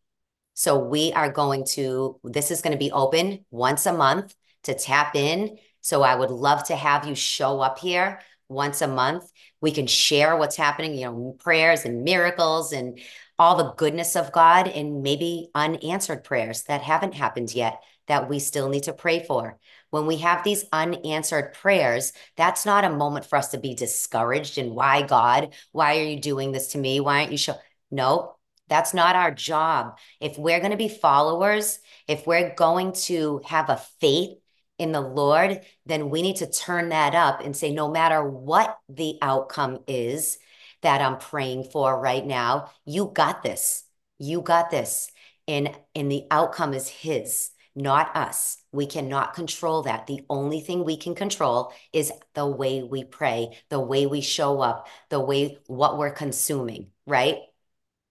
So, 0.55 0.79
we 0.79 1.13
are 1.13 1.31
going 1.31 1.65
to, 1.75 2.19
this 2.25 2.51
is 2.51 2.63
going 2.63 2.73
to 2.73 2.79
be 2.79 2.93
open 2.93 3.45
once 3.51 3.87
a 3.87 3.93
month 3.93 4.35
to 4.65 4.75
tap 4.75 5.15
in. 5.15 5.59
So, 5.81 6.03
I 6.03 6.15
would 6.15 6.31
love 6.31 6.65
to 6.65 6.77
have 6.77 7.07
you 7.07 7.15
show 7.15 7.61
up 7.61 7.79
here 7.79 8.21
once 8.49 8.83
a 8.83 8.89
month. 8.89 9.31
We 9.61 9.73
can 9.73 9.87
share 9.87 10.37
what's 10.37 10.57
happening, 10.57 10.95
you 10.95 11.07
know, 11.07 11.37
prayers 11.39 11.85
and 11.85 12.05
miracles 12.05 12.73
and 12.73 12.99
all 13.39 13.57
the 13.57 13.73
goodness 13.73 14.17
of 14.17 14.33
God 14.33 14.69
and 14.69 15.03
maybe 15.03 15.49
unanswered 15.55 16.25
prayers 16.25 16.65
that 16.65 16.83
haven't 16.83 17.15
happened 17.15 17.55
yet 17.55 17.81
that 18.07 18.29
we 18.29 18.39
still 18.39 18.69
need 18.69 18.85
to 18.85 18.93
pray 18.93 19.25
for. 19.25 19.59
When 19.91 20.07
we 20.07 20.19
have 20.19 20.43
these 20.45 20.65
unanswered 20.73 21.55
prayers, 21.55 22.13
that's 22.37 22.67
not 22.67 22.85
a 22.85 22.91
moment 22.91 23.27
for 23.27 23.37
us 23.37 23.49
to 23.51 23.59
be 23.59 23.75
discouraged 23.75 24.59
and 24.59 24.75
why 24.75 25.03
God, 25.03 25.55
why 25.73 25.99
are 25.99 26.05
you 26.05 26.21
doing 26.21 26.53
this 26.53 26.69
to 26.73 26.79
me? 26.79 27.01
Why 27.01 27.21
aren't 27.21 27.33
you 27.33 27.39
show? 27.39 27.55
No, 27.91 28.37
that's 28.69 28.95
not 28.95 29.17
our 29.17 29.31
job. 29.31 29.99
If 30.21 30.39
we're 30.39 30.59
going 30.59 30.73
to 30.73 30.77
be 30.77 30.89
followers, 30.89 31.79
if 32.09 32.27
we're 32.27 32.55
going 32.55 32.93
to 33.05 33.41
have 33.45 33.71
a 33.71 33.83
faith 34.01 34.39
in 34.79 34.93
the 34.93 35.01
Lord, 35.01 35.61
then 35.87 36.11
we 36.11 36.23
need 36.23 36.37
to 36.37 36.51
turn 36.51 36.89
that 36.89 37.15
up 37.15 37.41
and 37.41 37.57
say, 37.57 37.73
no 37.73 37.91
matter 37.91 38.27
what 38.27 38.79
the 38.89 39.19
outcome 39.23 39.79
is 39.87 40.39
that 40.83 41.01
I'm 41.01 41.19
praying 41.19 41.65
for 41.65 41.99
right 41.99 42.25
now, 42.25 42.71
you 42.85 43.11
got 43.15 43.43
this. 43.43 43.85
You 44.19 44.43
got 44.43 44.71
this. 44.71 45.11
And, 45.47 45.71
and 45.95 46.11
the 46.11 46.25
outcome 46.31 46.75
is 46.75 46.89
His, 46.89 47.51
not 47.75 48.15
us. 48.17 48.59
We 48.73 48.87
cannot 48.87 49.35
control 49.35 49.83
that. 49.83 50.07
The 50.07 50.25
only 50.31 50.61
thing 50.61 50.85
we 50.85 50.97
can 50.97 51.15
control 51.15 51.73
is 51.93 52.13
the 52.35 52.47
way 52.47 52.83
we 52.83 53.05
pray, 53.05 53.59
the 53.69 53.81
way 53.81 54.07
we 54.07 54.21
show 54.21 54.61
up, 54.61 54.89
the 55.11 55.21
way 55.21 55.59
what 55.67 55.99
we're 55.99 56.13
consuming, 56.13 56.91
right? 57.07 57.39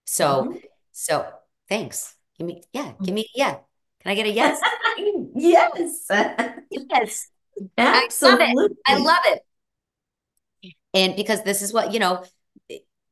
So, 0.06 0.43
mm-hmm. 0.43 0.58
so 0.91 1.28
thanks. 1.69 2.15
Give 2.38 2.47
me, 2.47 2.63
yeah, 2.73 2.93
give 3.02 3.13
me, 3.13 3.30
yeah. 3.36 3.58
Can 4.02 4.12
I 4.12 4.15
get 4.15 4.26
a 4.26 4.32
yes? 4.32 4.60
yes. 5.36 6.06
yes. 6.69 7.28
Absolutely. 7.78 8.45
I 8.45 8.54
love, 8.54 8.71
it. 8.71 8.78
I 8.88 8.97
love 8.97 9.23
it. 9.26 9.41
And 10.93 11.15
because 11.15 11.43
this 11.43 11.62
is 11.62 11.71
what, 11.71 11.93
you 11.93 11.99
know, 11.99 12.23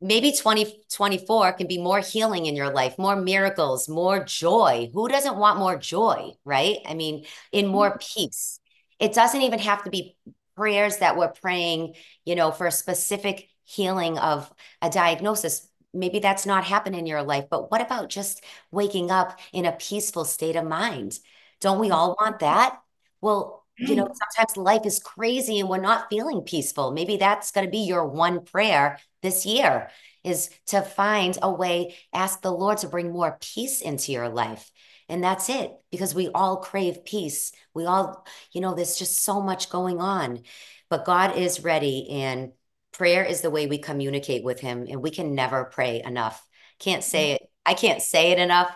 maybe 0.02 0.32
2024 0.32 1.54
can 1.54 1.68
be 1.68 1.78
more 1.78 2.00
healing 2.00 2.48
in 2.48 2.56
your 2.56 2.72
life, 2.72 2.98
more 2.98 3.16
miracles, 3.16 3.88
more 3.88 4.24
joy. 4.24 4.90
Who 4.94 5.08
doesn't 5.08 5.38
want 5.38 5.60
more 5.60 5.78
joy, 5.78 6.32
right? 6.44 6.78
I 6.88 6.96
mean, 6.96 7.26
in 7.52 7.68
more 7.68 7.92
mm-hmm. 7.92 8.22
peace. 8.26 8.60
It 9.00 9.14
doesn't 9.14 9.42
even 9.42 9.60
have 9.60 9.84
to 9.84 9.90
be 9.90 10.16
prayers 10.56 10.98
that 10.98 11.18
we're 11.18 11.32
praying, 11.32 11.96
you 12.26 12.36
know, 12.36 12.52
for 12.52 12.68
a 12.68 12.72
specific 12.72 13.48
healing 13.64 14.18
of 14.18 14.52
a 14.82 14.90
diagnosis. 14.90 15.68
Maybe 15.94 16.20
that's 16.20 16.46
not 16.46 16.64
happening 16.64 17.00
in 17.00 17.06
your 17.06 17.24
life, 17.24 17.46
but 17.50 17.72
what 17.72 17.82
about 17.82 18.10
just 18.10 18.44
waking 18.72 19.12
up 19.12 19.40
in 19.54 19.66
a 19.66 19.72
peaceful 19.72 20.26
state 20.26 20.56
of 20.56 20.66
mind? 20.66 21.18
Don't 21.62 21.80
we 21.80 21.92
all 21.92 22.16
want 22.20 22.40
that? 22.40 22.80
Well, 23.22 23.61
you 23.82 23.96
know, 23.96 24.06
mm. 24.06 24.16
sometimes 24.16 24.58
life 24.58 24.86
is 24.86 25.00
crazy 25.00 25.60
and 25.60 25.70
we're 25.70 25.78
not 25.78 26.10
feeling 26.10 26.42
peaceful. 26.42 26.92
Maybe 26.92 27.18
that's 27.18 27.52
going 27.52 27.66
to 27.66 27.72
be 27.72 27.80
your 27.80 28.06
one 28.06 28.46
prayer 28.46 29.00
this 29.22 29.46
year 29.46 29.90
is 30.24 30.50
to 30.68 30.82
find 30.82 31.38
a 31.42 31.52
way, 31.52 31.96
ask 32.14 32.42
the 32.42 32.52
Lord 32.52 32.78
to 32.80 32.88
bring 32.88 33.12
more 33.12 33.38
peace 33.42 33.82
into 33.82 34.12
your 34.12 34.30
life. 34.30 34.72
And 35.10 35.24
that's 35.24 35.50
it, 35.50 35.72
because 35.92 36.16
we 36.16 36.30
all 36.30 36.58
crave 36.58 37.04
peace. 37.04 37.52
We 37.74 37.86
all, 37.86 38.26
you 38.54 38.62
know, 38.62 38.76
there's 38.76 38.98
just 38.98 39.24
so 39.24 39.42
much 39.42 39.70
going 39.70 40.00
on, 40.00 40.44
but 40.90 41.06
God 41.06 41.36
is 41.36 41.64
ready. 41.64 42.08
And 42.12 42.52
prayer 42.94 43.24
is 43.24 43.42
the 43.42 43.50
way 43.50 43.68
we 43.68 43.78
communicate 43.78 44.44
with 44.44 44.60
Him. 44.60 44.86
And 44.90 45.02
we 45.02 45.10
can 45.10 45.36
never 45.36 45.66
pray 45.66 46.02
enough. 46.06 46.46
Can't 46.80 47.04
say 47.04 47.32
mm. 47.32 47.36
it. 47.36 47.42
I 47.66 47.74
can't 47.74 48.02
say 48.02 48.32
it 48.32 48.40
enough 48.40 48.72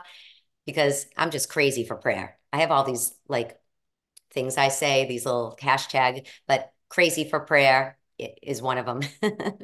because 0.65 1.05
I'm 1.15 1.31
just 1.31 1.49
crazy 1.49 1.85
for 1.85 1.95
prayer. 1.95 2.37
I 2.51 2.59
have 2.59 2.71
all 2.71 2.83
these 2.83 3.13
like 3.27 3.57
things 4.35 4.57
I 4.57 4.67
say, 4.67 5.07
these 5.07 5.25
little 5.25 5.57
hashtag, 5.59 6.27
but 6.47 6.71
crazy 6.89 7.23
for 7.23 7.39
prayer 7.39 7.97
is 8.19 8.61
one 8.61 8.77
of 8.77 8.85
them. 8.85 9.01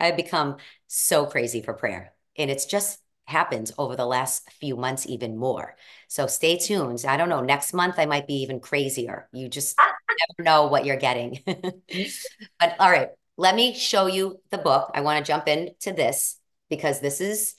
I've 0.00 0.16
become 0.16 0.58
so 0.86 1.26
crazy 1.26 1.60
for 1.60 1.74
prayer. 1.74 2.12
And 2.36 2.50
it's 2.50 2.66
just 2.66 3.00
happened 3.24 3.72
over 3.78 3.96
the 3.96 4.06
last 4.06 4.50
few 4.52 4.76
months, 4.76 5.06
even 5.06 5.36
more. 5.36 5.76
So 6.08 6.26
stay 6.26 6.58
tuned. 6.58 7.04
I 7.06 7.16
don't 7.16 7.28
know. 7.28 7.40
Next 7.40 7.72
month, 7.72 7.96
I 7.98 8.06
might 8.06 8.26
be 8.26 8.42
even 8.42 8.60
crazier. 8.60 9.28
You 9.32 9.48
just 9.48 9.76
ah. 9.80 9.92
never 10.28 10.44
know 10.44 10.66
what 10.66 10.84
you're 10.84 10.96
getting. 10.96 11.40
but 11.46 12.76
all 12.78 12.90
right, 12.90 13.08
let 13.36 13.54
me 13.54 13.74
show 13.74 14.06
you 14.06 14.40
the 14.50 14.58
book. 14.58 14.90
I 14.94 15.00
want 15.00 15.24
to 15.24 15.30
jump 15.30 15.48
into 15.48 15.92
this 15.92 16.38
because 16.68 17.00
this 17.00 17.20
is 17.20 17.54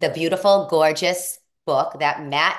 the 0.00 0.10
beautiful, 0.10 0.68
gorgeous 0.70 1.38
book 1.66 1.98
that 2.00 2.24
Matt 2.24 2.56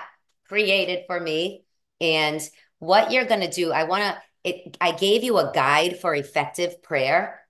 created 0.47 1.05
for 1.07 1.19
me. 1.19 1.63
And 2.01 2.41
what 2.85 3.11
you're 3.11 3.25
going 3.25 3.41
to 3.41 3.49
do, 3.49 3.71
I 3.71 3.83
want 3.83 4.03
to, 4.03 4.17
it, 4.43 4.77
I 4.79 4.91
gave 4.91 5.23
you 5.23 5.37
a 5.37 5.51
guide 5.53 5.99
for 5.99 6.13
effective 6.13 6.81
prayer. 6.83 7.41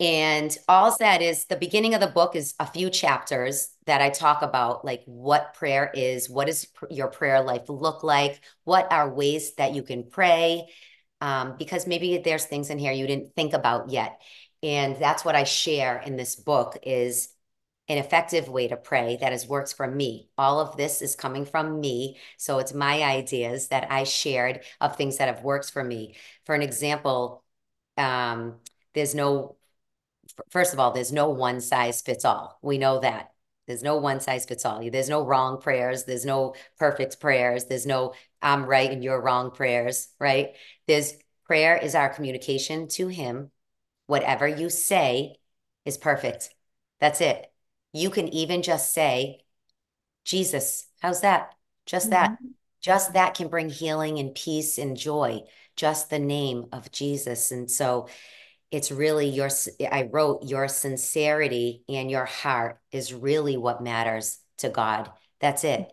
And 0.00 0.56
all 0.68 0.94
that 0.98 1.22
is 1.22 1.46
the 1.46 1.56
beginning 1.56 1.94
of 1.94 2.00
the 2.00 2.08
book 2.08 2.34
is 2.34 2.54
a 2.58 2.66
few 2.66 2.90
chapters 2.90 3.68
that 3.86 4.00
I 4.00 4.10
talk 4.10 4.42
about, 4.42 4.84
like 4.84 5.02
what 5.06 5.54
prayer 5.54 5.90
is, 5.94 6.28
what 6.28 6.48
does 6.48 6.64
pr- 6.64 6.86
your 6.90 7.08
prayer 7.08 7.40
life 7.42 7.68
look 7.68 8.02
like, 8.02 8.40
what 8.64 8.92
are 8.92 9.14
ways 9.14 9.54
that 9.54 9.74
you 9.74 9.82
can 9.82 10.04
pray, 10.10 10.66
um, 11.20 11.54
because 11.58 11.86
maybe 11.86 12.18
there's 12.18 12.44
things 12.44 12.70
in 12.70 12.78
here 12.78 12.92
you 12.92 13.06
didn't 13.06 13.34
think 13.34 13.54
about 13.54 13.90
yet. 13.90 14.20
And 14.62 14.96
that's 14.96 15.24
what 15.24 15.36
I 15.36 15.44
share 15.44 16.02
in 16.04 16.16
this 16.16 16.36
book 16.36 16.76
is 16.82 17.28
an 17.88 17.98
effective 17.98 18.48
way 18.48 18.68
to 18.68 18.76
pray 18.76 19.16
that 19.20 19.32
has 19.32 19.46
worked 19.46 19.74
for 19.74 19.86
me. 19.86 20.30
All 20.38 20.60
of 20.60 20.76
this 20.76 21.02
is 21.02 21.14
coming 21.14 21.44
from 21.44 21.80
me. 21.80 22.18
So 22.38 22.58
it's 22.58 22.72
my 22.72 23.02
ideas 23.02 23.68
that 23.68 23.90
I 23.90 24.04
shared 24.04 24.60
of 24.80 24.96
things 24.96 25.18
that 25.18 25.28
have 25.28 25.44
worked 25.44 25.70
for 25.70 25.84
me. 25.84 26.14
For 26.46 26.54
an 26.54 26.62
example, 26.62 27.44
um, 27.98 28.56
there's 28.94 29.14
no, 29.14 29.56
first 30.50 30.72
of 30.72 30.80
all, 30.80 30.92
there's 30.92 31.12
no 31.12 31.28
one 31.30 31.60
size 31.60 32.00
fits 32.02 32.24
all. 32.24 32.58
We 32.62 32.78
know 32.78 33.00
that. 33.00 33.30
There's 33.66 33.82
no 33.82 33.96
one 33.96 34.20
size 34.20 34.44
fits 34.44 34.64
all. 34.66 34.82
There's 34.90 35.08
no 35.08 35.24
wrong 35.24 35.60
prayers. 35.60 36.04
There's 36.04 36.26
no 36.26 36.54
perfect 36.78 37.18
prayers. 37.18 37.64
There's 37.64 37.86
no 37.86 38.12
I'm 38.42 38.66
right 38.66 38.90
and 38.90 39.02
you're 39.02 39.20
wrong 39.20 39.50
prayers, 39.52 40.08
right? 40.20 40.50
There's 40.86 41.14
prayer 41.46 41.76
is 41.78 41.94
our 41.94 42.10
communication 42.10 42.88
to 42.88 43.08
Him. 43.08 43.50
Whatever 44.06 44.46
you 44.46 44.68
say 44.68 45.36
is 45.86 45.96
perfect. 45.96 46.50
That's 47.00 47.22
it. 47.22 47.50
You 47.94 48.10
can 48.10 48.28
even 48.28 48.62
just 48.62 48.92
say, 48.92 49.40
Jesus, 50.24 50.86
how's 51.00 51.20
that? 51.20 51.54
Just 51.86 52.10
that. 52.10 52.32
Mm-hmm. 52.32 52.48
Just 52.80 53.14
that 53.14 53.34
can 53.34 53.48
bring 53.48 53.70
healing 53.70 54.18
and 54.18 54.34
peace 54.34 54.78
and 54.78 54.96
joy. 54.96 55.42
Just 55.76 56.10
the 56.10 56.18
name 56.18 56.66
of 56.72 56.90
Jesus. 56.90 57.52
And 57.52 57.70
so 57.70 58.08
it's 58.70 58.90
really 58.90 59.28
your, 59.28 59.48
I 59.90 60.10
wrote, 60.12 60.42
your 60.44 60.66
sincerity 60.66 61.84
and 61.88 62.10
your 62.10 62.24
heart 62.24 62.80
is 62.90 63.14
really 63.14 63.56
what 63.56 63.82
matters 63.82 64.38
to 64.58 64.68
God. 64.68 65.10
That's 65.40 65.62
it. 65.62 65.90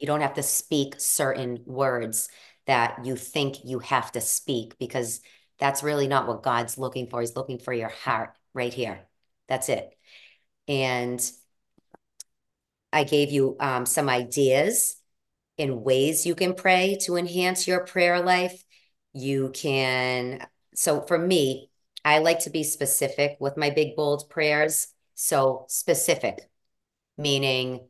You 0.00 0.08
don't 0.08 0.22
have 0.22 0.34
to 0.34 0.42
speak 0.42 0.96
certain 0.98 1.60
words 1.66 2.28
that 2.66 3.04
you 3.04 3.14
think 3.14 3.64
you 3.64 3.78
have 3.78 4.10
to 4.12 4.20
speak 4.20 4.76
because 4.78 5.20
that's 5.58 5.84
really 5.84 6.08
not 6.08 6.26
what 6.26 6.42
God's 6.42 6.78
looking 6.78 7.06
for. 7.06 7.20
He's 7.20 7.36
looking 7.36 7.60
for 7.60 7.72
your 7.72 7.90
heart 7.90 8.36
right 8.54 8.74
here. 8.74 9.06
That's 9.48 9.68
it. 9.68 9.96
And 10.66 11.20
I 12.94 13.04
gave 13.04 13.32
you 13.32 13.56
um, 13.58 13.86
some 13.86 14.08
ideas 14.08 14.96
in 15.58 15.82
ways 15.82 16.24
you 16.24 16.34
can 16.34 16.54
pray 16.54 16.96
to 17.02 17.16
enhance 17.16 17.66
your 17.66 17.84
prayer 17.84 18.22
life. 18.22 18.64
You 19.12 19.50
can, 19.52 20.46
so 20.74 21.00
for 21.02 21.18
me, 21.18 21.70
I 22.04 22.18
like 22.18 22.40
to 22.40 22.50
be 22.50 22.62
specific 22.62 23.36
with 23.40 23.56
my 23.56 23.70
big, 23.70 23.96
bold 23.96 24.30
prayers. 24.30 24.88
So, 25.14 25.64
specific, 25.68 26.38
meaning 27.18 27.86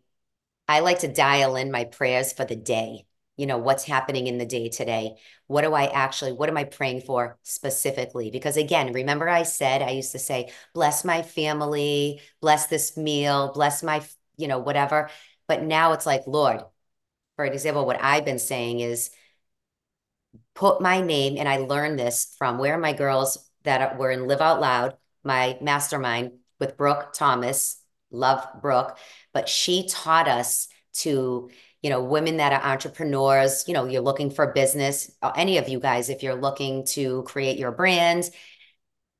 I 0.69 0.81
like 0.81 1.01
to 1.01 1.13
dial 1.13 1.57
in 1.57 1.71
my 1.71 1.85
prayers 1.85 2.33
for 2.33 2.45
the 2.45 2.57
day. 2.57 3.07
You 3.37 3.47
know, 3.47 3.59
what's 3.59 3.85
happening 3.85 4.27
in 4.27 4.39
the 4.39 4.47
day 4.47 4.69
today? 4.69 5.17
What 5.49 5.63
do 5.63 5.75
I 5.75 5.87
actually, 5.87 6.33
what 6.33 6.49
am 6.49 6.57
I 6.57 6.65
praying 6.65 7.01
for 7.03 7.39
specifically? 7.43 8.31
Because 8.31 8.57
again, 8.57 8.93
remember 8.93 9.29
I 9.29 9.43
said, 9.43 9.83
I 9.83 9.91
used 9.91 10.13
to 10.13 10.19
say, 10.19 10.53
bless 10.73 11.05
my 11.05 11.23
family, 11.23 12.21
bless 12.41 12.67
this 12.69 12.97
meal, 12.97 13.53
bless 13.53 13.83
my 13.83 14.03
you 14.37 14.49
know, 14.49 14.59
whatever. 14.59 15.11
But 15.49 15.63
now 15.63 15.93
it's 15.93 16.07
like, 16.07 16.27
Lord, 16.27 16.63
for 17.37 17.45
example, 17.45 17.87
what 17.87 18.03
I've 18.03 18.25
been 18.25 18.39
saying 18.39 18.81
is 18.81 19.11
put 20.55 20.81
my 20.81 21.01
name, 21.01 21.37
and 21.39 21.49
I 21.49 21.59
learned 21.59 21.99
this 21.99 22.35
from 22.39 22.59
where 22.59 22.79
my 22.79 22.93
girls 22.93 23.51
that 23.65 23.99
were 23.99 24.11
in 24.11 24.27
Live 24.27 24.41
Out 24.41 24.61
Loud, 24.61 24.97
my 25.25 25.59
mastermind 25.61 26.33
with 26.61 26.77
Brooke 26.77 27.13
Thomas, 27.13 27.81
love 28.11 28.47
Brooke, 28.63 28.97
but 29.33 29.49
she 29.49 29.89
taught 29.89 30.29
us 30.29 30.69
to, 30.95 31.51
you 31.83 31.91
know, 31.91 32.03
women 32.05 32.37
that 32.37 32.53
are 32.53 32.73
entrepreneurs, 32.73 33.65
you 33.67 33.75
know, 33.75 33.87
you're 33.87 34.03
looking 34.03 34.31
for 34.31 34.53
business, 34.53 35.11
uh, 35.23 35.33
any 35.37 35.59
of 35.59 35.69
you 35.69 35.81
guys, 35.81 36.09
if 36.09 36.23
you're 36.23 36.41
looking 36.41 36.85
to 36.87 37.23
create 37.25 37.59
your 37.59 37.73
brand, 37.73 38.31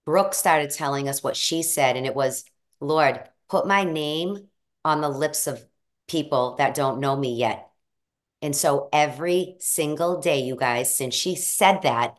Brooke 0.07 0.35
started 0.35 0.71
telling 0.71 1.09
us 1.09 1.23
what 1.23 1.37
she 1.37 1.63
said, 1.63 1.97
and 1.97 2.07
it 2.07 2.15
was, 2.15 2.45
Lord, 2.81 3.21
put 3.49 3.67
my 3.67 3.85
name 3.85 4.49
on 4.85 5.01
the 5.01 5.09
lips 5.09 5.47
of 5.47 5.65
people 6.09 6.57
that 6.59 6.75
don't 6.75 7.01
know 7.01 7.17
me 7.17 7.35
yet. 7.35 7.71
And 8.43 8.55
so 8.55 8.89
every 8.93 9.57
single 9.61 10.21
day, 10.21 10.41
you 10.41 10.57
guys, 10.57 10.95
since 10.95 11.15
she 11.15 11.35
said 11.35 11.83
that, 11.83 12.17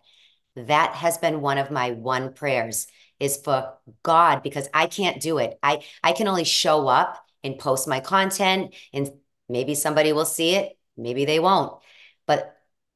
that 0.56 0.94
has 0.94 1.18
been 1.18 1.42
one 1.42 1.58
of 1.58 1.70
my 1.70 1.92
one 1.92 2.34
prayers 2.34 2.88
is 3.20 3.38
for 3.38 3.78
God 4.04 4.42
because 4.42 4.68
I 4.74 4.88
can't 4.88 5.22
do 5.22 5.38
it. 5.38 5.58
I 5.62 5.84
I 6.04 6.14
can 6.14 6.28
only 6.28 6.44
show 6.44 6.88
up 6.88 7.24
and 7.44 7.60
post 7.60 7.88
my 7.88 8.00
content 8.00 8.74
and 8.92 9.12
maybe 9.48 9.76
somebody 9.76 10.14
will 10.14 10.26
see 10.26 10.56
it, 10.56 10.78
maybe 10.98 11.26
they 11.26 11.40
won't. 11.40 11.80
But 12.26 12.55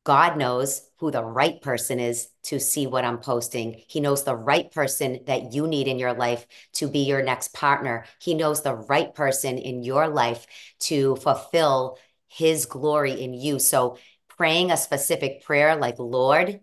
God 0.10 0.38
knows 0.38 0.90
who 0.98 1.12
the 1.12 1.24
right 1.24 1.62
person 1.62 2.00
is 2.00 2.30
to 2.46 2.60
see 2.60 2.88
what 2.88 3.06
I'm 3.06 3.20
posting. 3.20 3.80
He 3.88 4.00
knows 4.00 4.24
the 4.24 4.36
right 4.36 4.72
person 4.72 5.20
that 5.28 5.54
you 5.54 5.68
need 5.68 5.88
in 5.88 6.00
your 6.00 6.14
life 6.14 6.48
to 6.74 6.88
be 6.88 7.02
your 7.02 7.22
next 7.22 7.54
partner. 7.54 8.06
He 8.20 8.34
knows 8.34 8.64
the 8.64 8.74
right 8.74 9.14
person 9.14 9.60
in 9.60 9.84
your 9.84 10.08
life 10.08 10.48
to 10.80 11.16
fulfill 11.18 12.00
his 12.28 12.66
glory 12.66 13.22
in 13.22 13.36
you. 13.36 13.60
So 13.60 14.00
praying 14.36 14.72
a 14.72 14.78
specific 14.78 15.44
prayer 15.44 15.76
like, 15.76 16.00
Lord, 16.00 16.60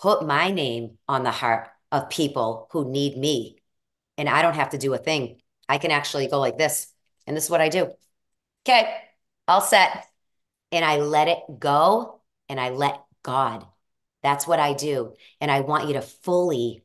put 0.00 0.26
my 0.26 0.50
name 0.50 0.98
on 1.06 1.22
the 1.22 1.30
heart 1.30 1.68
of 1.92 2.10
people 2.10 2.66
who 2.72 2.90
need 2.90 3.16
me. 3.16 3.58
And 4.18 4.28
I 4.28 4.42
don't 4.42 4.56
have 4.56 4.70
to 4.70 4.78
do 4.78 4.92
a 4.92 4.98
thing. 4.98 5.40
I 5.68 5.78
can 5.78 5.92
actually 5.92 6.26
go 6.26 6.40
like 6.40 6.58
this. 6.58 6.88
And 7.28 7.36
this 7.36 7.44
is 7.44 7.50
what 7.50 7.60
I 7.60 7.68
do. 7.68 7.92
Okay, 8.66 8.92
all 9.46 9.60
set. 9.60 10.04
And 10.72 10.84
I 10.84 10.96
let 10.96 11.28
it 11.28 11.38
go 11.60 12.18
and 12.48 12.60
I 12.60 12.70
let 12.70 13.02
God. 13.22 13.66
That's 14.22 14.46
what 14.46 14.60
I 14.60 14.74
do. 14.74 15.14
And 15.40 15.50
I 15.50 15.60
want 15.60 15.88
you 15.88 15.94
to 15.94 16.02
fully 16.02 16.84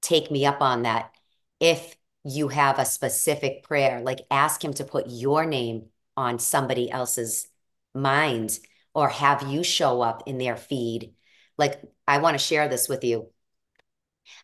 take 0.00 0.30
me 0.30 0.46
up 0.46 0.60
on 0.60 0.82
that. 0.82 1.12
If 1.58 1.96
you 2.24 2.48
have 2.48 2.78
a 2.78 2.84
specific 2.84 3.62
prayer, 3.62 4.00
like 4.00 4.20
ask 4.30 4.64
Him 4.64 4.74
to 4.74 4.84
put 4.84 5.06
your 5.08 5.44
name 5.46 5.86
on 6.16 6.38
somebody 6.38 6.90
else's 6.90 7.48
mind 7.94 8.58
or 8.94 9.08
have 9.08 9.48
you 9.48 9.62
show 9.62 10.02
up 10.02 10.24
in 10.26 10.38
their 10.38 10.56
feed. 10.56 11.14
Like, 11.56 11.80
I 12.06 12.18
want 12.18 12.34
to 12.34 12.44
share 12.44 12.68
this 12.68 12.88
with 12.88 13.04
you. 13.04 13.30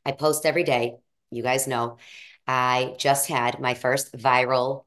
I 0.05 0.13
post 0.13 0.47
every 0.47 0.65
day. 0.65 0.97
You 1.31 1.43
guys 1.43 1.67
know. 1.67 1.99
I 2.47 2.95
just 2.99 3.29
had 3.29 3.61
my 3.61 3.75
first 3.75 4.17
viral 4.17 4.85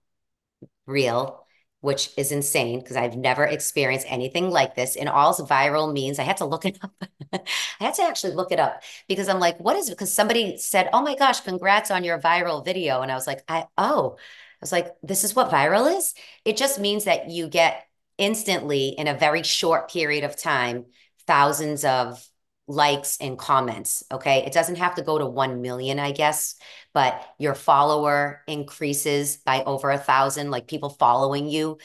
reel, 0.85 1.38
which 1.81 2.09
is 2.17 2.31
insane 2.31 2.79
because 2.79 2.97
I've 2.97 3.15
never 3.15 3.45
experienced 3.45 4.05
anything 4.09 4.49
like 4.49 4.75
this. 4.75 4.95
And 4.95 5.07
all 5.07 5.33
viral 5.33 5.91
means 5.93 6.19
I 6.19 6.23
had 6.23 6.37
to 6.37 6.45
look 6.45 6.65
it 6.65 6.77
up. 6.81 6.91
I 7.33 7.39
had 7.79 7.93
to 7.95 8.03
actually 8.03 8.33
look 8.33 8.51
it 8.51 8.59
up 8.59 8.83
because 9.07 9.29
I'm 9.29 9.39
like, 9.39 9.59
what 9.59 9.77
is 9.77 9.87
it? 9.87 9.93
Because 9.93 10.13
somebody 10.13 10.57
said, 10.57 10.89
oh 10.91 11.01
my 11.01 11.15
gosh, 11.15 11.41
congrats 11.41 11.91
on 11.91 12.03
your 12.03 12.19
viral 12.19 12.65
video. 12.65 13.01
And 13.01 13.11
I 13.11 13.15
was 13.15 13.27
like, 13.27 13.43
I, 13.47 13.65
oh, 13.77 14.17
I 14.17 14.61
was 14.61 14.71
like, 14.71 14.93
this 15.01 15.23
is 15.23 15.35
what 15.35 15.51
viral 15.51 15.95
is? 15.97 16.13
It 16.43 16.57
just 16.57 16.79
means 16.79 17.05
that 17.05 17.29
you 17.29 17.47
get 17.47 17.85
instantly 18.17 18.89
in 18.89 19.07
a 19.07 19.13
very 19.13 19.43
short 19.43 19.89
period 19.89 20.25
of 20.25 20.35
time 20.35 20.85
thousands 21.25 21.85
of 21.85 22.28
likes 22.69 23.17
and 23.19 23.37
comments. 23.37 24.03
Okay. 24.11 24.45
It 24.45 24.53
doesn't 24.53 24.75
have 24.75 24.95
to 24.95 25.01
go 25.01 25.17
to 25.17 25.25
1 25.25 25.61
million, 25.61 25.97
I 25.97 26.11
guess, 26.11 26.55
but 26.93 27.19
your 27.39 27.55
follower 27.55 28.43
increases 28.47 29.37
by 29.37 29.63
over 29.63 29.89
a 29.89 29.97
thousand, 29.97 30.51
like 30.51 30.67
people 30.67 30.91
following 30.91 31.49
you. 31.49 31.79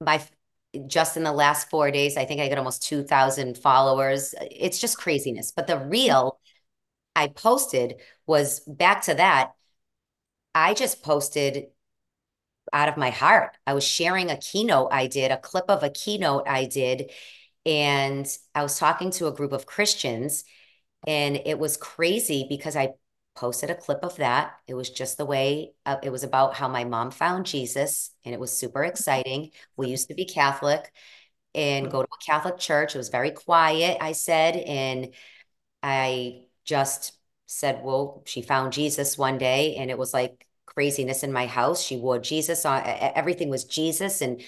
By 0.00 0.22
just 0.86 1.16
in 1.16 1.22
the 1.22 1.32
last 1.32 1.70
four 1.70 1.90
days, 1.90 2.18
I 2.18 2.26
think 2.26 2.42
I 2.42 2.48
got 2.48 2.58
almost 2.58 2.82
2,000 2.82 3.56
followers. 3.56 4.34
It's 4.42 4.78
just 4.78 4.98
craziness. 4.98 5.50
But 5.50 5.66
the 5.66 5.78
real 5.78 6.38
I 7.16 7.28
posted 7.28 7.96
was 8.26 8.60
back 8.60 9.02
to 9.04 9.14
that. 9.14 9.52
I 10.54 10.74
just 10.74 11.02
posted 11.02 11.68
out 12.72 12.88
of 12.88 12.98
my 12.98 13.10
heart. 13.10 13.56
I 13.66 13.72
was 13.74 13.84
sharing 13.84 14.30
a 14.30 14.36
keynote 14.36 14.88
I 14.92 15.06
did, 15.06 15.30
a 15.30 15.38
clip 15.38 15.66
of 15.68 15.82
a 15.82 15.90
keynote 15.90 16.44
I 16.46 16.66
did 16.66 17.10
and 17.64 18.26
I 18.54 18.62
was 18.62 18.78
talking 18.78 19.10
to 19.12 19.28
a 19.28 19.32
group 19.32 19.52
of 19.52 19.66
Christians, 19.66 20.44
and 21.06 21.36
it 21.36 21.58
was 21.58 21.76
crazy 21.76 22.46
because 22.48 22.76
I 22.76 22.90
posted 23.34 23.70
a 23.70 23.74
clip 23.74 24.00
of 24.02 24.16
that. 24.16 24.54
It 24.66 24.74
was 24.74 24.90
just 24.90 25.16
the 25.16 25.24
way 25.24 25.72
uh, 25.86 25.96
it 26.02 26.10
was 26.10 26.22
about 26.22 26.54
how 26.54 26.68
my 26.68 26.84
mom 26.84 27.10
found 27.10 27.46
Jesus, 27.46 28.10
and 28.24 28.34
it 28.34 28.40
was 28.40 28.56
super 28.56 28.84
exciting. 28.84 29.50
We 29.76 29.88
used 29.88 30.08
to 30.08 30.14
be 30.14 30.24
Catholic 30.24 30.92
and 31.54 31.90
go 31.90 32.02
to 32.02 32.08
a 32.08 32.24
Catholic 32.24 32.58
church. 32.58 32.94
It 32.94 32.98
was 32.98 33.10
very 33.10 33.30
quiet, 33.30 33.98
I 34.00 34.12
said. 34.12 34.56
And 34.56 35.14
I 35.82 36.46
just 36.64 37.12
said, 37.46 37.82
Well, 37.82 38.22
she 38.26 38.42
found 38.42 38.72
Jesus 38.72 39.18
one 39.18 39.38
day, 39.38 39.76
and 39.76 39.90
it 39.90 39.98
was 39.98 40.14
like 40.14 40.46
craziness 40.66 41.22
in 41.22 41.32
my 41.32 41.46
house. 41.46 41.82
She 41.82 41.96
wore 41.96 42.18
Jesus 42.18 42.64
on 42.64 42.82
everything 42.86 43.50
was 43.50 43.64
Jesus. 43.64 44.22
And 44.22 44.42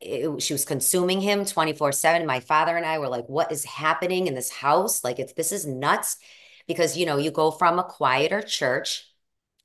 it, 0.00 0.42
she 0.42 0.54
was 0.54 0.64
consuming 0.64 1.20
him 1.20 1.44
24 1.44 1.92
7 1.92 2.26
my 2.26 2.40
father 2.40 2.76
and 2.76 2.86
i 2.86 2.98
were 2.98 3.08
like 3.08 3.26
what 3.26 3.50
is 3.50 3.64
happening 3.64 4.26
in 4.26 4.34
this 4.34 4.50
house 4.50 5.02
like 5.02 5.18
it's 5.18 5.32
this 5.32 5.52
is 5.52 5.66
nuts 5.66 6.16
because 6.68 6.96
you 6.96 7.06
know 7.06 7.16
you 7.16 7.30
go 7.30 7.50
from 7.50 7.78
a 7.78 7.84
quieter 7.84 8.42
church 8.42 9.06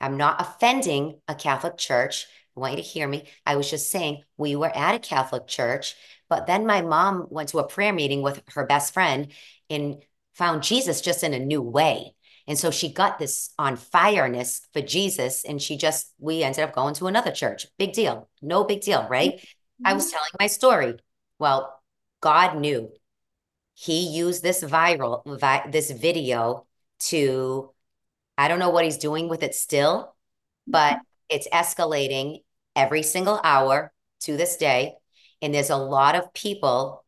i'm 0.01 0.17
not 0.17 0.41
offending 0.41 1.19
a 1.27 1.35
catholic 1.35 1.77
church 1.77 2.25
i 2.55 2.59
want 2.59 2.75
you 2.75 2.77
to 2.77 2.83
hear 2.83 3.07
me 3.07 3.27
i 3.45 3.55
was 3.55 3.69
just 3.69 3.91
saying 3.91 4.23
we 4.37 4.55
were 4.55 4.75
at 4.75 4.95
a 4.95 4.99
catholic 4.99 5.47
church 5.47 5.95
but 6.27 6.47
then 6.47 6.65
my 6.65 6.81
mom 6.81 7.27
went 7.29 7.49
to 7.49 7.59
a 7.59 7.67
prayer 7.67 7.93
meeting 7.93 8.21
with 8.21 8.41
her 8.49 8.65
best 8.65 8.93
friend 8.93 9.31
and 9.69 9.97
found 10.33 10.63
jesus 10.63 11.01
just 11.01 11.23
in 11.23 11.33
a 11.33 11.39
new 11.39 11.61
way 11.61 12.15
and 12.47 12.57
so 12.57 12.69
she 12.71 12.93
got 12.93 13.17
this 13.17 13.51
on 13.57 13.77
fireness 13.77 14.61
for 14.71 14.81
Jesus. 14.81 15.43
And 15.43 15.61
she 15.61 15.77
just, 15.77 16.13
we 16.19 16.43
ended 16.43 16.63
up 16.63 16.73
going 16.73 16.93
to 16.95 17.07
another 17.07 17.31
church. 17.31 17.67
Big 17.77 17.93
deal. 17.93 18.29
No 18.41 18.63
big 18.63 18.81
deal, 18.81 19.07
right? 19.09 19.33
Mm-hmm. 19.33 19.45
I 19.83 19.93
was 19.93 20.05
mm-hmm. 20.05 20.11
telling 20.11 20.31
my 20.39 20.47
story. 20.47 20.95
Well, 21.39 21.81
God 22.21 22.57
knew. 22.57 22.91
He 23.73 24.07
used 24.07 24.41
this 24.41 24.63
viral, 24.63 25.21
vi- 25.39 25.69
this 25.69 25.91
video 25.91 26.65
to, 26.99 27.71
I 28.37 28.47
don't 28.47 28.59
know 28.59 28.69
what 28.69 28.85
he's 28.85 28.97
doing 28.97 29.27
with 29.27 29.43
it 29.43 29.53
still, 29.53 30.15
but 30.65 30.93
mm-hmm. 30.93 31.01
it's 31.29 31.47
escalating 31.49 32.43
every 32.75 33.03
single 33.03 33.39
hour 33.43 33.91
to 34.21 34.37
this 34.37 34.55
day. 34.55 34.93
And 35.41 35.53
there's 35.53 35.69
a 35.69 35.77
lot 35.77 36.15
of 36.15 36.33
people 36.33 37.05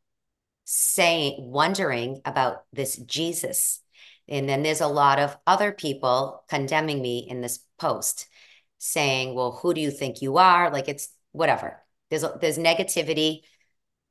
saying, 0.65 1.37
wondering 1.39 2.21
about 2.25 2.65
this 2.73 2.97
Jesus. 2.97 3.81
And 4.27 4.49
then 4.49 4.61
there's 4.61 4.81
a 4.81 4.87
lot 4.87 5.19
of 5.19 5.37
other 5.47 5.71
people 5.71 6.43
condemning 6.49 7.01
me 7.01 7.19
in 7.19 7.39
this 7.39 7.59
post 7.79 8.27
saying, 8.77 9.33
well, 9.33 9.53
who 9.53 9.73
do 9.73 9.79
you 9.79 9.89
think 9.89 10.21
you 10.21 10.37
are? 10.37 10.69
Like 10.69 10.89
it's 10.89 11.09
whatever. 11.31 11.81
There's 12.09 12.25
there's 12.41 12.57
negativity. 12.57 13.41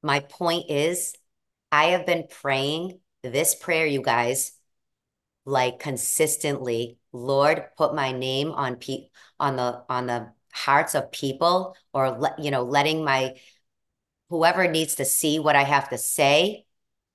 My 0.03 0.21
point 0.21 0.71
is, 0.71 1.15
I 1.73 1.87
have 1.87 2.07
been 2.07 2.27
praying 2.29 3.01
this 3.23 3.55
prayer, 3.55 3.87
you 3.87 4.03
guys, 4.03 4.53
like 5.45 5.79
consistently. 5.79 6.99
Lord, 7.13 7.65
put 7.77 7.95
my 7.95 8.13
name 8.13 8.51
on 8.53 8.77
pe- 8.77 9.09
on 9.41 9.57
the 9.57 9.85
on 9.89 10.07
the 10.07 10.33
hearts 10.53 10.95
of 10.95 11.13
people, 11.13 11.77
or 11.93 12.35
you 12.39 12.51
know, 12.51 12.63
letting 12.63 13.05
my 13.05 13.37
whoever 14.31 14.69
needs 14.69 14.97
to 14.97 15.05
see 15.05 15.39
what 15.39 15.57
I 15.57 15.63
have 15.63 15.89
to 15.91 15.99
say. 15.99 16.65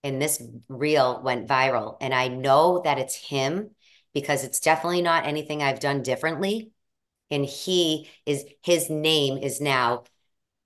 And 0.03 0.19
this 0.19 0.41
reel 0.67 1.21
went 1.21 1.47
viral, 1.47 1.97
and 2.01 2.13
I 2.13 2.27
know 2.27 2.81
that 2.83 2.97
it's 2.97 3.15
him 3.15 3.71
because 4.13 4.43
it's 4.43 4.59
definitely 4.59 5.03
not 5.03 5.27
anything 5.27 5.61
I've 5.61 5.79
done 5.79 6.01
differently. 6.01 6.71
And 7.29 7.45
he 7.45 8.09
is 8.25 8.45
his 8.63 8.89
name 8.89 9.37
is 9.37 9.61
now 9.61 10.03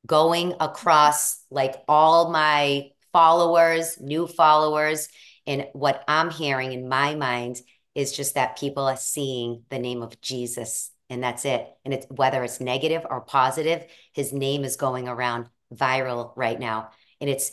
going 0.05 0.53
across 0.59 1.43
like 1.49 1.75
all 1.87 2.31
my 2.31 2.91
followers, 3.11 3.99
new 3.99 4.27
followers. 4.27 5.07
And 5.47 5.67
what 5.73 6.03
I'm 6.07 6.31
hearing 6.31 6.73
in 6.73 6.89
my 6.89 7.15
mind 7.15 7.61
is 7.93 8.11
just 8.11 8.35
that 8.35 8.57
people 8.57 8.87
are 8.87 8.97
seeing 8.97 9.63
the 9.69 9.79
name 9.79 10.01
of 10.01 10.19
Jesus 10.21 10.91
and 11.09 11.23
that's 11.23 11.45
it. 11.45 11.67
And 11.83 11.93
it's 11.93 12.07
whether 12.09 12.43
it's 12.43 12.59
negative 12.59 13.05
or 13.09 13.21
positive, 13.21 13.85
his 14.13 14.33
name 14.33 14.63
is 14.63 14.75
going 14.75 15.07
around 15.07 15.47
viral 15.73 16.33
right 16.35 16.59
now. 16.59 16.89
And 17.21 17.29
it's 17.29 17.51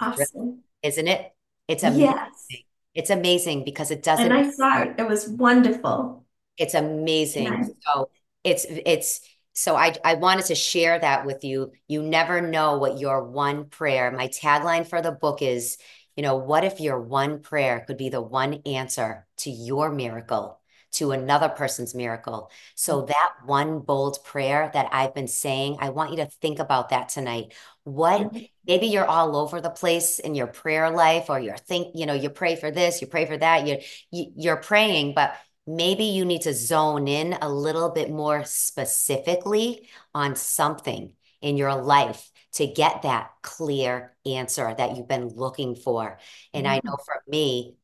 awesome. 0.00 0.62
isn't 0.82 1.08
it? 1.08 1.32
It's 1.68 1.82
amazing. 1.82 2.04
Yes. 2.04 2.46
It's 2.94 3.10
amazing 3.10 3.64
because 3.64 3.90
it 3.90 4.02
doesn't. 4.02 4.30
And 4.30 4.34
I 4.34 4.50
saw 4.50 4.82
it. 4.82 4.94
It 4.98 5.08
was 5.08 5.28
wonderful. 5.28 6.24
It's 6.58 6.74
amazing. 6.74 7.74
So 7.80 8.10
it's 8.44 8.66
it's 8.68 9.20
so 9.52 9.76
I, 9.76 9.94
I 10.04 10.14
wanted 10.14 10.46
to 10.46 10.54
share 10.54 10.98
that 10.98 11.26
with 11.26 11.44
you. 11.44 11.72
You 11.86 12.02
never 12.02 12.40
know 12.40 12.78
what 12.78 12.98
your 12.98 13.24
one 13.24 13.66
prayer, 13.66 14.10
my 14.10 14.28
tagline 14.28 14.86
for 14.86 15.02
the 15.02 15.12
book 15.12 15.42
is, 15.42 15.78
you 16.16 16.22
know, 16.22 16.36
what 16.36 16.64
if 16.64 16.80
your 16.80 17.00
one 17.00 17.40
prayer 17.40 17.84
could 17.86 17.96
be 17.96 18.08
the 18.08 18.20
one 18.20 18.62
answer 18.66 19.26
to 19.38 19.50
your 19.50 19.90
miracle, 19.90 20.58
to 20.92 21.12
another 21.12 21.48
person's 21.48 21.94
miracle? 21.94 22.50
So, 22.74 23.02
mm. 23.02 23.08
that 23.08 23.32
one 23.44 23.80
bold 23.80 24.24
prayer 24.24 24.70
that 24.72 24.88
I've 24.92 25.14
been 25.14 25.28
saying, 25.28 25.78
I 25.80 25.90
want 25.90 26.10
you 26.10 26.18
to 26.18 26.26
think 26.26 26.58
about 26.58 26.90
that 26.90 27.08
tonight. 27.08 27.54
What 27.84 28.20
mm-hmm. 28.20 28.44
maybe 28.66 28.86
you're 28.86 29.06
all 29.06 29.36
over 29.36 29.60
the 29.60 29.70
place 29.70 30.18
in 30.18 30.34
your 30.34 30.46
prayer 30.46 30.90
life, 30.90 31.28
or 31.28 31.40
you're 31.40 31.56
think, 31.56 31.94
you 31.94 32.06
know, 32.06 32.14
you 32.14 32.30
pray 32.30 32.56
for 32.56 32.70
this, 32.70 33.00
you 33.00 33.06
pray 33.06 33.26
for 33.26 33.36
that, 33.36 33.66
you, 33.66 33.78
you 34.10 34.32
you're 34.36 34.56
praying, 34.56 35.14
but 35.14 35.34
maybe 35.66 36.04
you 36.04 36.24
need 36.24 36.42
to 36.42 36.54
zone 36.54 37.08
in 37.08 37.34
a 37.40 37.48
little 37.48 37.90
bit 37.90 38.10
more 38.10 38.44
specifically 38.44 39.88
on 40.14 40.34
something 40.36 41.14
in 41.40 41.56
your 41.56 41.74
life 41.74 42.30
to 42.52 42.66
get 42.66 43.02
that 43.02 43.30
clear 43.42 44.14
answer 44.26 44.74
that 44.76 44.96
you've 44.96 45.08
been 45.08 45.28
looking 45.28 45.74
for. 45.74 46.18
And 46.52 46.66
I 46.66 46.80
know 46.84 46.92
mm. 46.92 47.04
for 47.04 47.22
me, 47.28 47.76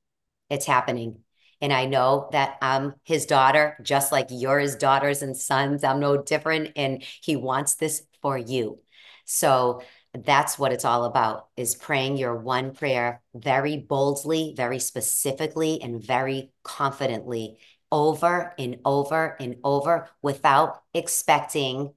it's 0.50 0.66
happening. 0.66 1.20
And 1.60 1.72
I 1.72 1.86
know 1.86 2.28
that 2.32 2.56
I'm 2.62 2.94
his 3.04 3.26
daughter, 3.26 3.76
just 3.82 4.12
like 4.12 4.28
you're 4.30 4.60
his 4.60 4.76
daughters 4.76 5.22
and 5.22 5.36
sons. 5.36 5.82
I'm 5.82 6.00
no 6.00 6.22
different. 6.22 6.72
And 6.76 7.02
he 7.22 7.34
wants 7.34 7.74
this 7.74 8.02
for 8.22 8.38
you. 8.38 8.80
So 9.24 9.82
that's 10.14 10.58
what 10.58 10.72
it's 10.72 10.84
all 10.84 11.04
about 11.04 11.48
is 11.56 11.74
praying 11.74 12.16
your 12.16 12.36
one 12.36 12.72
prayer 12.72 13.22
very 13.34 13.76
boldly, 13.76 14.54
very 14.56 14.78
specifically, 14.78 15.80
and 15.82 16.02
very 16.02 16.50
confidently 16.62 17.58
over 17.90 18.54
and 18.58 18.78
over 18.84 19.36
and 19.40 19.56
over 19.64 20.08
without 20.22 20.82
expecting 20.94 21.92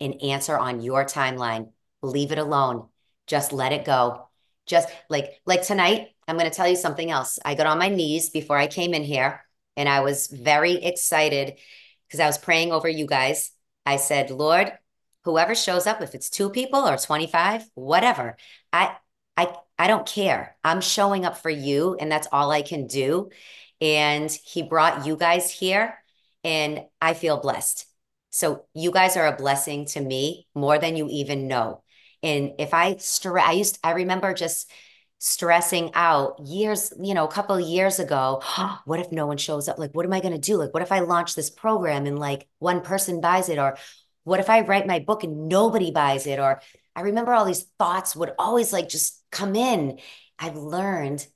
an 0.00 0.14
answer 0.14 0.56
on 0.56 0.80
your 0.80 1.04
timeline. 1.04 1.70
Leave 2.02 2.32
it 2.32 2.38
alone. 2.38 2.88
Just 3.26 3.52
let 3.52 3.72
it 3.72 3.84
go. 3.84 4.28
Just 4.66 4.88
like 5.08 5.40
like 5.46 5.62
tonight, 5.62 6.08
I'm 6.26 6.36
going 6.36 6.50
to 6.50 6.56
tell 6.56 6.68
you 6.68 6.76
something 6.76 7.10
else. 7.10 7.38
I 7.44 7.54
got 7.54 7.66
on 7.66 7.78
my 7.78 7.88
knees 7.88 8.30
before 8.30 8.56
I 8.56 8.66
came 8.66 8.94
in 8.94 9.02
here 9.02 9.44
and 9.76 9.88
I 9.88 10.00
was 10.00 10.26
very 10.28 10.74
excited 10.74 11.58
because 12.06 12.20
I 12.20 12.26
was 12.26 12.38
praying 12.38 12.72
over 12.72 12.88
you 12.88 13.06
guys. 13.06 13.52
I 13.86 13.96
said, 13.96 14.30
"Lord, 14.30 14.72
whoever 15.24 15.54
shows 15.54 15.86
up 15.86 16.02
if 16.02 16.14
it's 16.14 16.30
two 16.30 16.50
people 16.50 16.80
or 16.80 16.96
25, 16.96 17.64
whatever. 17.74 18.36
I 18.72 18.96
I 19.36 19.54
I 19.78 19.86
don't 19.88 20.06
care. 20.06 20.56
I'm 20.64 20.80
showing 20.80 21.24
up 21.24 21.38
for 21.38 21.50
you 21.50 21.96
and 21.98 22.10
that's 22.10 22.28
all 22.32 22.50
I 22.50 22.62
can 22.62 22.86
do." 22.86 23.30
And 23.80 24.30
he 24.44 24.62
brought 24.62 25.06
you 25.06 25.16
guys 25.16 25.50
here 25.50 25.98
and 26.44 26.84
I 27.00 27.14
feel 27.14 27.40
blessed. 27.40 27.86
So 28.30 28.64
you 28.74 28.90
guys 28.90 29.16
are 29.16 29.26
a 29.26 29.36
blessing 29.36 29.86
to 29.86 30.00
me 30.00 30.48
more 30.54 30.78
than 30.78 30.96
you 30.96 31.08
even 31.10 31.48
know. 31.48 31.82
And 32.22 32.52
if 32.58 32.72
I 32.72 32.96
stress, 32.96 33.46
I 33.46 33.52
used, 33.52 33.78
I 33.84 33.92
remember 33.92 34.32
just 34.32 34.70
stressing 35.18 35.90
out 35.94 36.40
years, 36.40 36.92
you 37.00 37.14
know, 37.14 37.24
a 37.26 37.30
couple 37.30 37.58
years 37.60 37.98
ago. 37.98 38.42
what 38.84 39.00
if 39.00 39.12
no 39.12 39.26
one 39.26 39.36
shows 39.36 39.68
up? 39.68 39.78
Like, 39.78 39.94
what 39.94 40.06
am 40.06 40.12
I 40.12 40.20
going 40.20 40.32
to 40.32 40.38
do? 40.38 40.56
Like, 40.56 40.72
what 40.72 40.82
if 40.82 40.92
I 40.92 41.00
launch 41.00 41.34
this 41.34 41.50
program 41.50 42.06
and 42.06 42.18
like 42.18 42.48
one 42.58 42.80
person 42.80 43.20
buys 43.20 43.48
it? 43.48 43.58
Or 43.58 43.76
what 44.24 44.40
if 44.40 44.50
I 44.50 44.60
write 44.60 44.86
my 44.86 44.98
book 44.98 45.24
and 45.24 45.48
nobody 45.48 45.90
buys 45.90 46.26
it? 46.26 46.38
Or 46.38 46.60
I 46.94 47.02
remember 47.02 47.32
all 47.32 47.44
these 47.44 47.66
thoughts 47.78 48.14
would 48.16 48.32
always 48.38 48.72
like 48.72 48.88
just 48.88 49.22
come 49.30 49.56
in. 49.56 49.98
I've 50.38 50.56
learned 50.56 51.26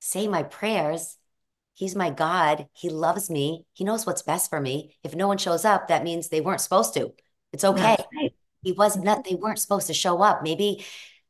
say 0.00 0.28
my 0.28 0.42
prayers 0.42 1.16
He's 1.74 1.96
my 1.96 2.10
God. 2.10 2.68
He 2.72 2.88
loves 2.88 3.28
me. 3.28 3.66
He 3.72 3.84
knows 3.84 4.06
what's 4.06 4.22
best 4.22 4.48
for 4.48 4.60
me. 4.60 4.96
If 5.02 5.14
no 5.14 5.26
one 5.26 5.38
shows 5.38 5.64
up, 5.64 5.88
that 5.88 6.04
means 6.04 6.28
they 6.28 6.40
weren't 6.40 6.60
supposed 6.60 6.94
to. 6.94 7.12
It's 7.52 7.64
okay. 7.64 7.96
Right. 8.14 8.34
He 8.62 8.72
wasn't 8.72 9.24
they 9.24 9.34
weren't 9.34 9.58
supposed 9.58 9.88
to 9.88 9.94
show 9.94 10.22
up. 10.22 10.42
Maybe 10.42 10.84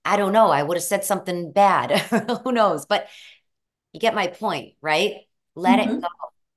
I 0.05 0.17
don't 0.19 0.33
know. 0.33 0.51
I 0.51 0.63
would 0.63 0.77
have 0.77 0.85
said 0.85 1.05
something 1.05 1.53
bad. 1.53 1.99
Who 2.45 2.53
knows? 2.53 2.85
But 2.85 3.09
you 3.93 4.01
get 4.01 4.15
my 4.15 4.27
point, 4.27 4.75
right? 4.83 5.15
Let 5.55 5.79
mm-hmm. 5.79 5.97
it 5.97 6.01
go 6.03 6.09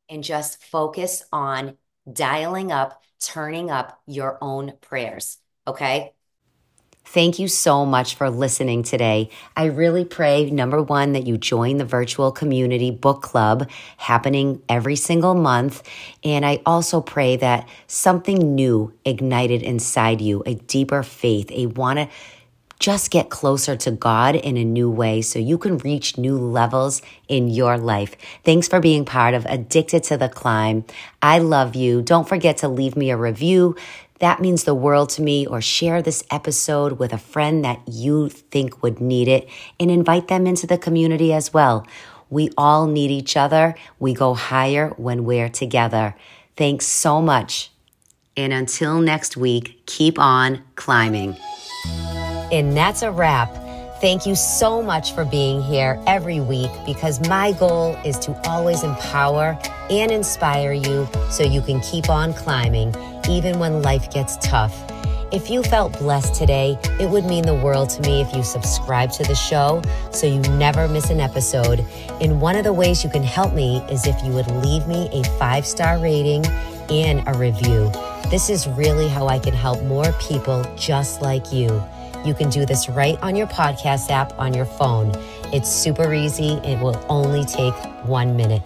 and 0.10 0.24
just 0.24 0.62
focus 0.66 1.24
on 1.32 1.78
dialing 2.12 2.72
up, 2.72 3.02
turning 3.20 3.72
up 3.72 4.02
your 4.06 4.38
own 4.42 4.74
prayers. 4.82 5.38
Okay. 5.68 6.14
Thank 7.10 7.40
you 7.40 7.48
so 7.48 7.86
much 7.86 8.16
for 8.16 8.30
listening 8.30 8.84
today. 8.84 9.30
I 9.56 9.66
really 9.66 10.04
pray, 10.04 10.50
number 10.52 10.84
one, 10.84 11.14
that 11.14 11.26
you 11.26 11.38
join 11.38 11.78
the 11.78 11.86
virtual 11.86 12.34
community 12.34 12.92
book 12.92 13.22
club 13.22 13.70
happening 13.96 14.62
every 14.68 14.98
single 14.98 15.34
month. 15.34 15.88
And 16.26 16.46
I 16.46 16.62
also 16.66 17.00
pray 17.00 17.38
that 17.38 17.66
something 17.88 18.56
new 18.56 18.94
ignited 19.06 19.64
inside 19.64 20.20
you, 20.20 20.44
a 20.46 20.56
deeper 20.56 21.02
faith, 21.02 21.50
a 21.52 21.68
want 21.68 22.00
to 22.00 22.10
just 22.80 23.12
get 23.12 23.30
closer 23.30 23.76
to 23.76 23.92
God 23.92 24.36
in 24.36 24.58
a 24.58 24.64
new 24.64 24.90
way 24.90 25.22
so 25.22 25.40
you 25.40 25.58
can 25.58 25.78
reach 25.80 26.18
new 26.18 26.38
levels 26.38 27.02
in 27.28 27.48
your 27.48 27.78
life. 27.78 28.16
Thanks 28.44 28.68
for 28.68 28.80
being 28.80 29.06
part 29.06 29.34
of 29.34 29.46
Addicted 29.46 30.04
to 30.04 30.18
the 30.18 30.30
Climb. 30.30 30.86
I 31.22 31.40
love 31.40 31.76
you. 31.76 32.02
Don't 32.02 32.28
forget 32.28 32.58
to 32.58 32.68
leave 32.68 32.96
me 32.96 33.10
a 33.10 33.18
review 33.18 33.76
that 34.20 34.42
means 34.42 34.64
the 34.64 34.74
world 34.74 35.10
to 35.12 35.22
me, 35.22 35.46
or 35.46 35.62
share 35.62 36.02
this 36.02 36.24
episode 36.32 36.94
with 36.94 37.14
a 37.14 37.18
friend 37.18 37.64
that 37.64 37.82
you 37.88 38.30
think 38.30 38.82
would 38.82 39.00
need 39.00 39.28
it 39.28 39.48
and 39.80 39.92
invite 39.92 40.28
them 40.28 40.48
into 40.48 40.66
the 40.66 40.78
community 40.78 41.34
as 41.34 41.54
well. 41.54 41.86
We 42.30 42.50
all 42.58 42.88
need 42.88 43.12
each 43.12 43.38
other. 43.38 43.76
We 44.00 44.14
go 44.14 44.34
higher 44.34 44.90
when 44.98 45.24
we're 45.24 45.50
together. 45.50 46.16
Thanks 46.56 46.88
so 46.88 47.22
much. 47.22 47.72
And 48.36 48.52
until 48.52 49.00
next 49.00 49.38
week, 49.38 49.84
keep 49.86 50.20
on 50.20 50.64
climbing. 50.76 51.38
And 52.52 52.76
that's 52.76 53.02
a 53.02 53.12
wrap. 53.12 53.54
Thank 54.00 54.28
you 54.28 54.36
so 54.36 54.84
much 54.84 55.14
for 55.14 55.26
being 55.26 55.62
here 55.62 56.02
every 56.06 56.40
week 56.40 56.70
because 56.86 57.20
my 57.28 57.52
goal 57.54 57.96
is 58.06 58.20
to 58.20 58.40
always 58.48 58.84
empower 58.84 59.58
and 59.90 60.12
inspire 60.12 60.72
you 60.72 61.08
so 61.32 61.44
you 61.44 61.62
can 61.62 61.80
keep 61.80 62.08
on 62.08 62.34
climbing 62.34 62.94
even 63.28 63.58
when 63.58 63.82
life 63.82 64.12
gets 64.12 64.38
tough. 64.38 64.76
If 65.32 65.50
you 65.50 65.62
felt 65.64 65.98
blessed 66.00 66.36
today, 66.36 66.78
it 67.02 67.10
would 67.10 67.26
mean 67.26 67.44
the 67.44 67.56
world 67.56 67.90
to 67.90 68.02
me 68.04 68.22
if 68.22 68.34
you 68.34 68.44
subscribe 68.44 69.12
to 69.14 69.24
the 69.24 69.36
show 69.36 69.82
so 70.12 70.26
you 70.28 70.40
never 70.58 70.88
miss 70.88 71.10
an 71.10 71.20
episode. 71.20 71.84
And 72.22 72.40
one 72.40 72.56
of 72.56 72.64
the 72.64 72.74
ways 72.74 73.04
you 73.04 73.10
can 73.10 73.24
help 73.24 73.54
me 73.54 73.80
is 73.90 74.08
if 74.08 74.24
you 74.24 74.32
would 74.32 74.50
leave 74.64 74.88
me 74.88 75.10
a 75.12 75.24
five 75.38 75.66
star 75.66 75.98
rating 75.98 76.46
and 76.90 77.28
a 77.28 77.38
review. 77.38 77.92
This 78.30 78.50
is 78.50 78.68
really 78.68 79.08
how 79.08 79.28
I 79.28 79.40
can 79.40 79.54
help 79.54 79.84
more 79.84 80.12
people 80.14 80.64
just 80.78 81.22
like 81.22 81.52
you. 81.52 81.84
You 82.28 82.34
can 82.34 82.50
do 82.50 82.66
this 82.66 82.90
right 82.90 83.18
on 83.22 83.38
your 83.38 83.48
podcast 83.48 84.10
app 84.10 84.38
on 84.38 84.54
your 84.54 84.66
phone. 84.66 85.14
It's 85.54 85.70
super 85.70 86.14
easy. 86.14 86.56
It 86.56 86.78
will 86.82 87.02
only 87.08 87.46
take 87.46 87.74
one 88.06 88.36
minute. 88.36 88.64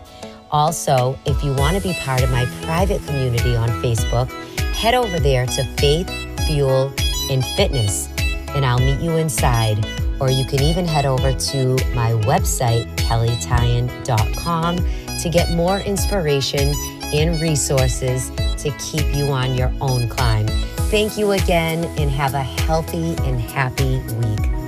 Also, 0.50 1.16
if 1.28 1.44
you 1.44 1.54
want 1.54 1.78
to 1.78 1.84
be 1.84 1.94
part 2.00 2.24
of 2.24 2.32
my 2.32 2.46
private 2.64 3.06
community 3.06 3.56
on 3.56 3.70
Facebook, 3.84 4.32
head 4.74 4.96
over 4.96 5.20
there 5.20 5.46
to 5.46 5.64
Faith, 5.78 6.10
Fuel, 6.48 6.92
and 7.30 7.46
Fitness, 7.56 8.10
and 8.56 8.66
I'll 8.66 8.80
meet 8.80 9.00
you 9.00 9.12
inside. 9.12 9.86
Or 10.20 10.32
you 10.32 10.44
can 10.46 10.64
even 10.64 10.88
head 10.88 11.06
over 11.06 11.32
to 11.32 11.76
my 11.94 12.14
website, 12.26 12.88
kelleytyan.com, 12.96 14.78
to 15.20 15.30
get 15.30 15.52
more 15.52 15.78
inspiration 15.82 16.74
and 17.14 17.40
resources 17.42 18.30
to 18.58 18.72
keep 18.80 19.14
you 19.16 19.26
on 19.26 19.56
your 19.56 19.72
own 19.82 20.08
climb. 20.10 20.48
Thank 20.92 21.18
you 21.18 21.32
again 21.32 21.86
and 22.00 22.12
have 22.12 22.34
a 22.34 22.44
healthy 22.44 23.16
and 23.24 23.40
happy 23.40 24.00
week. 24.00 24.61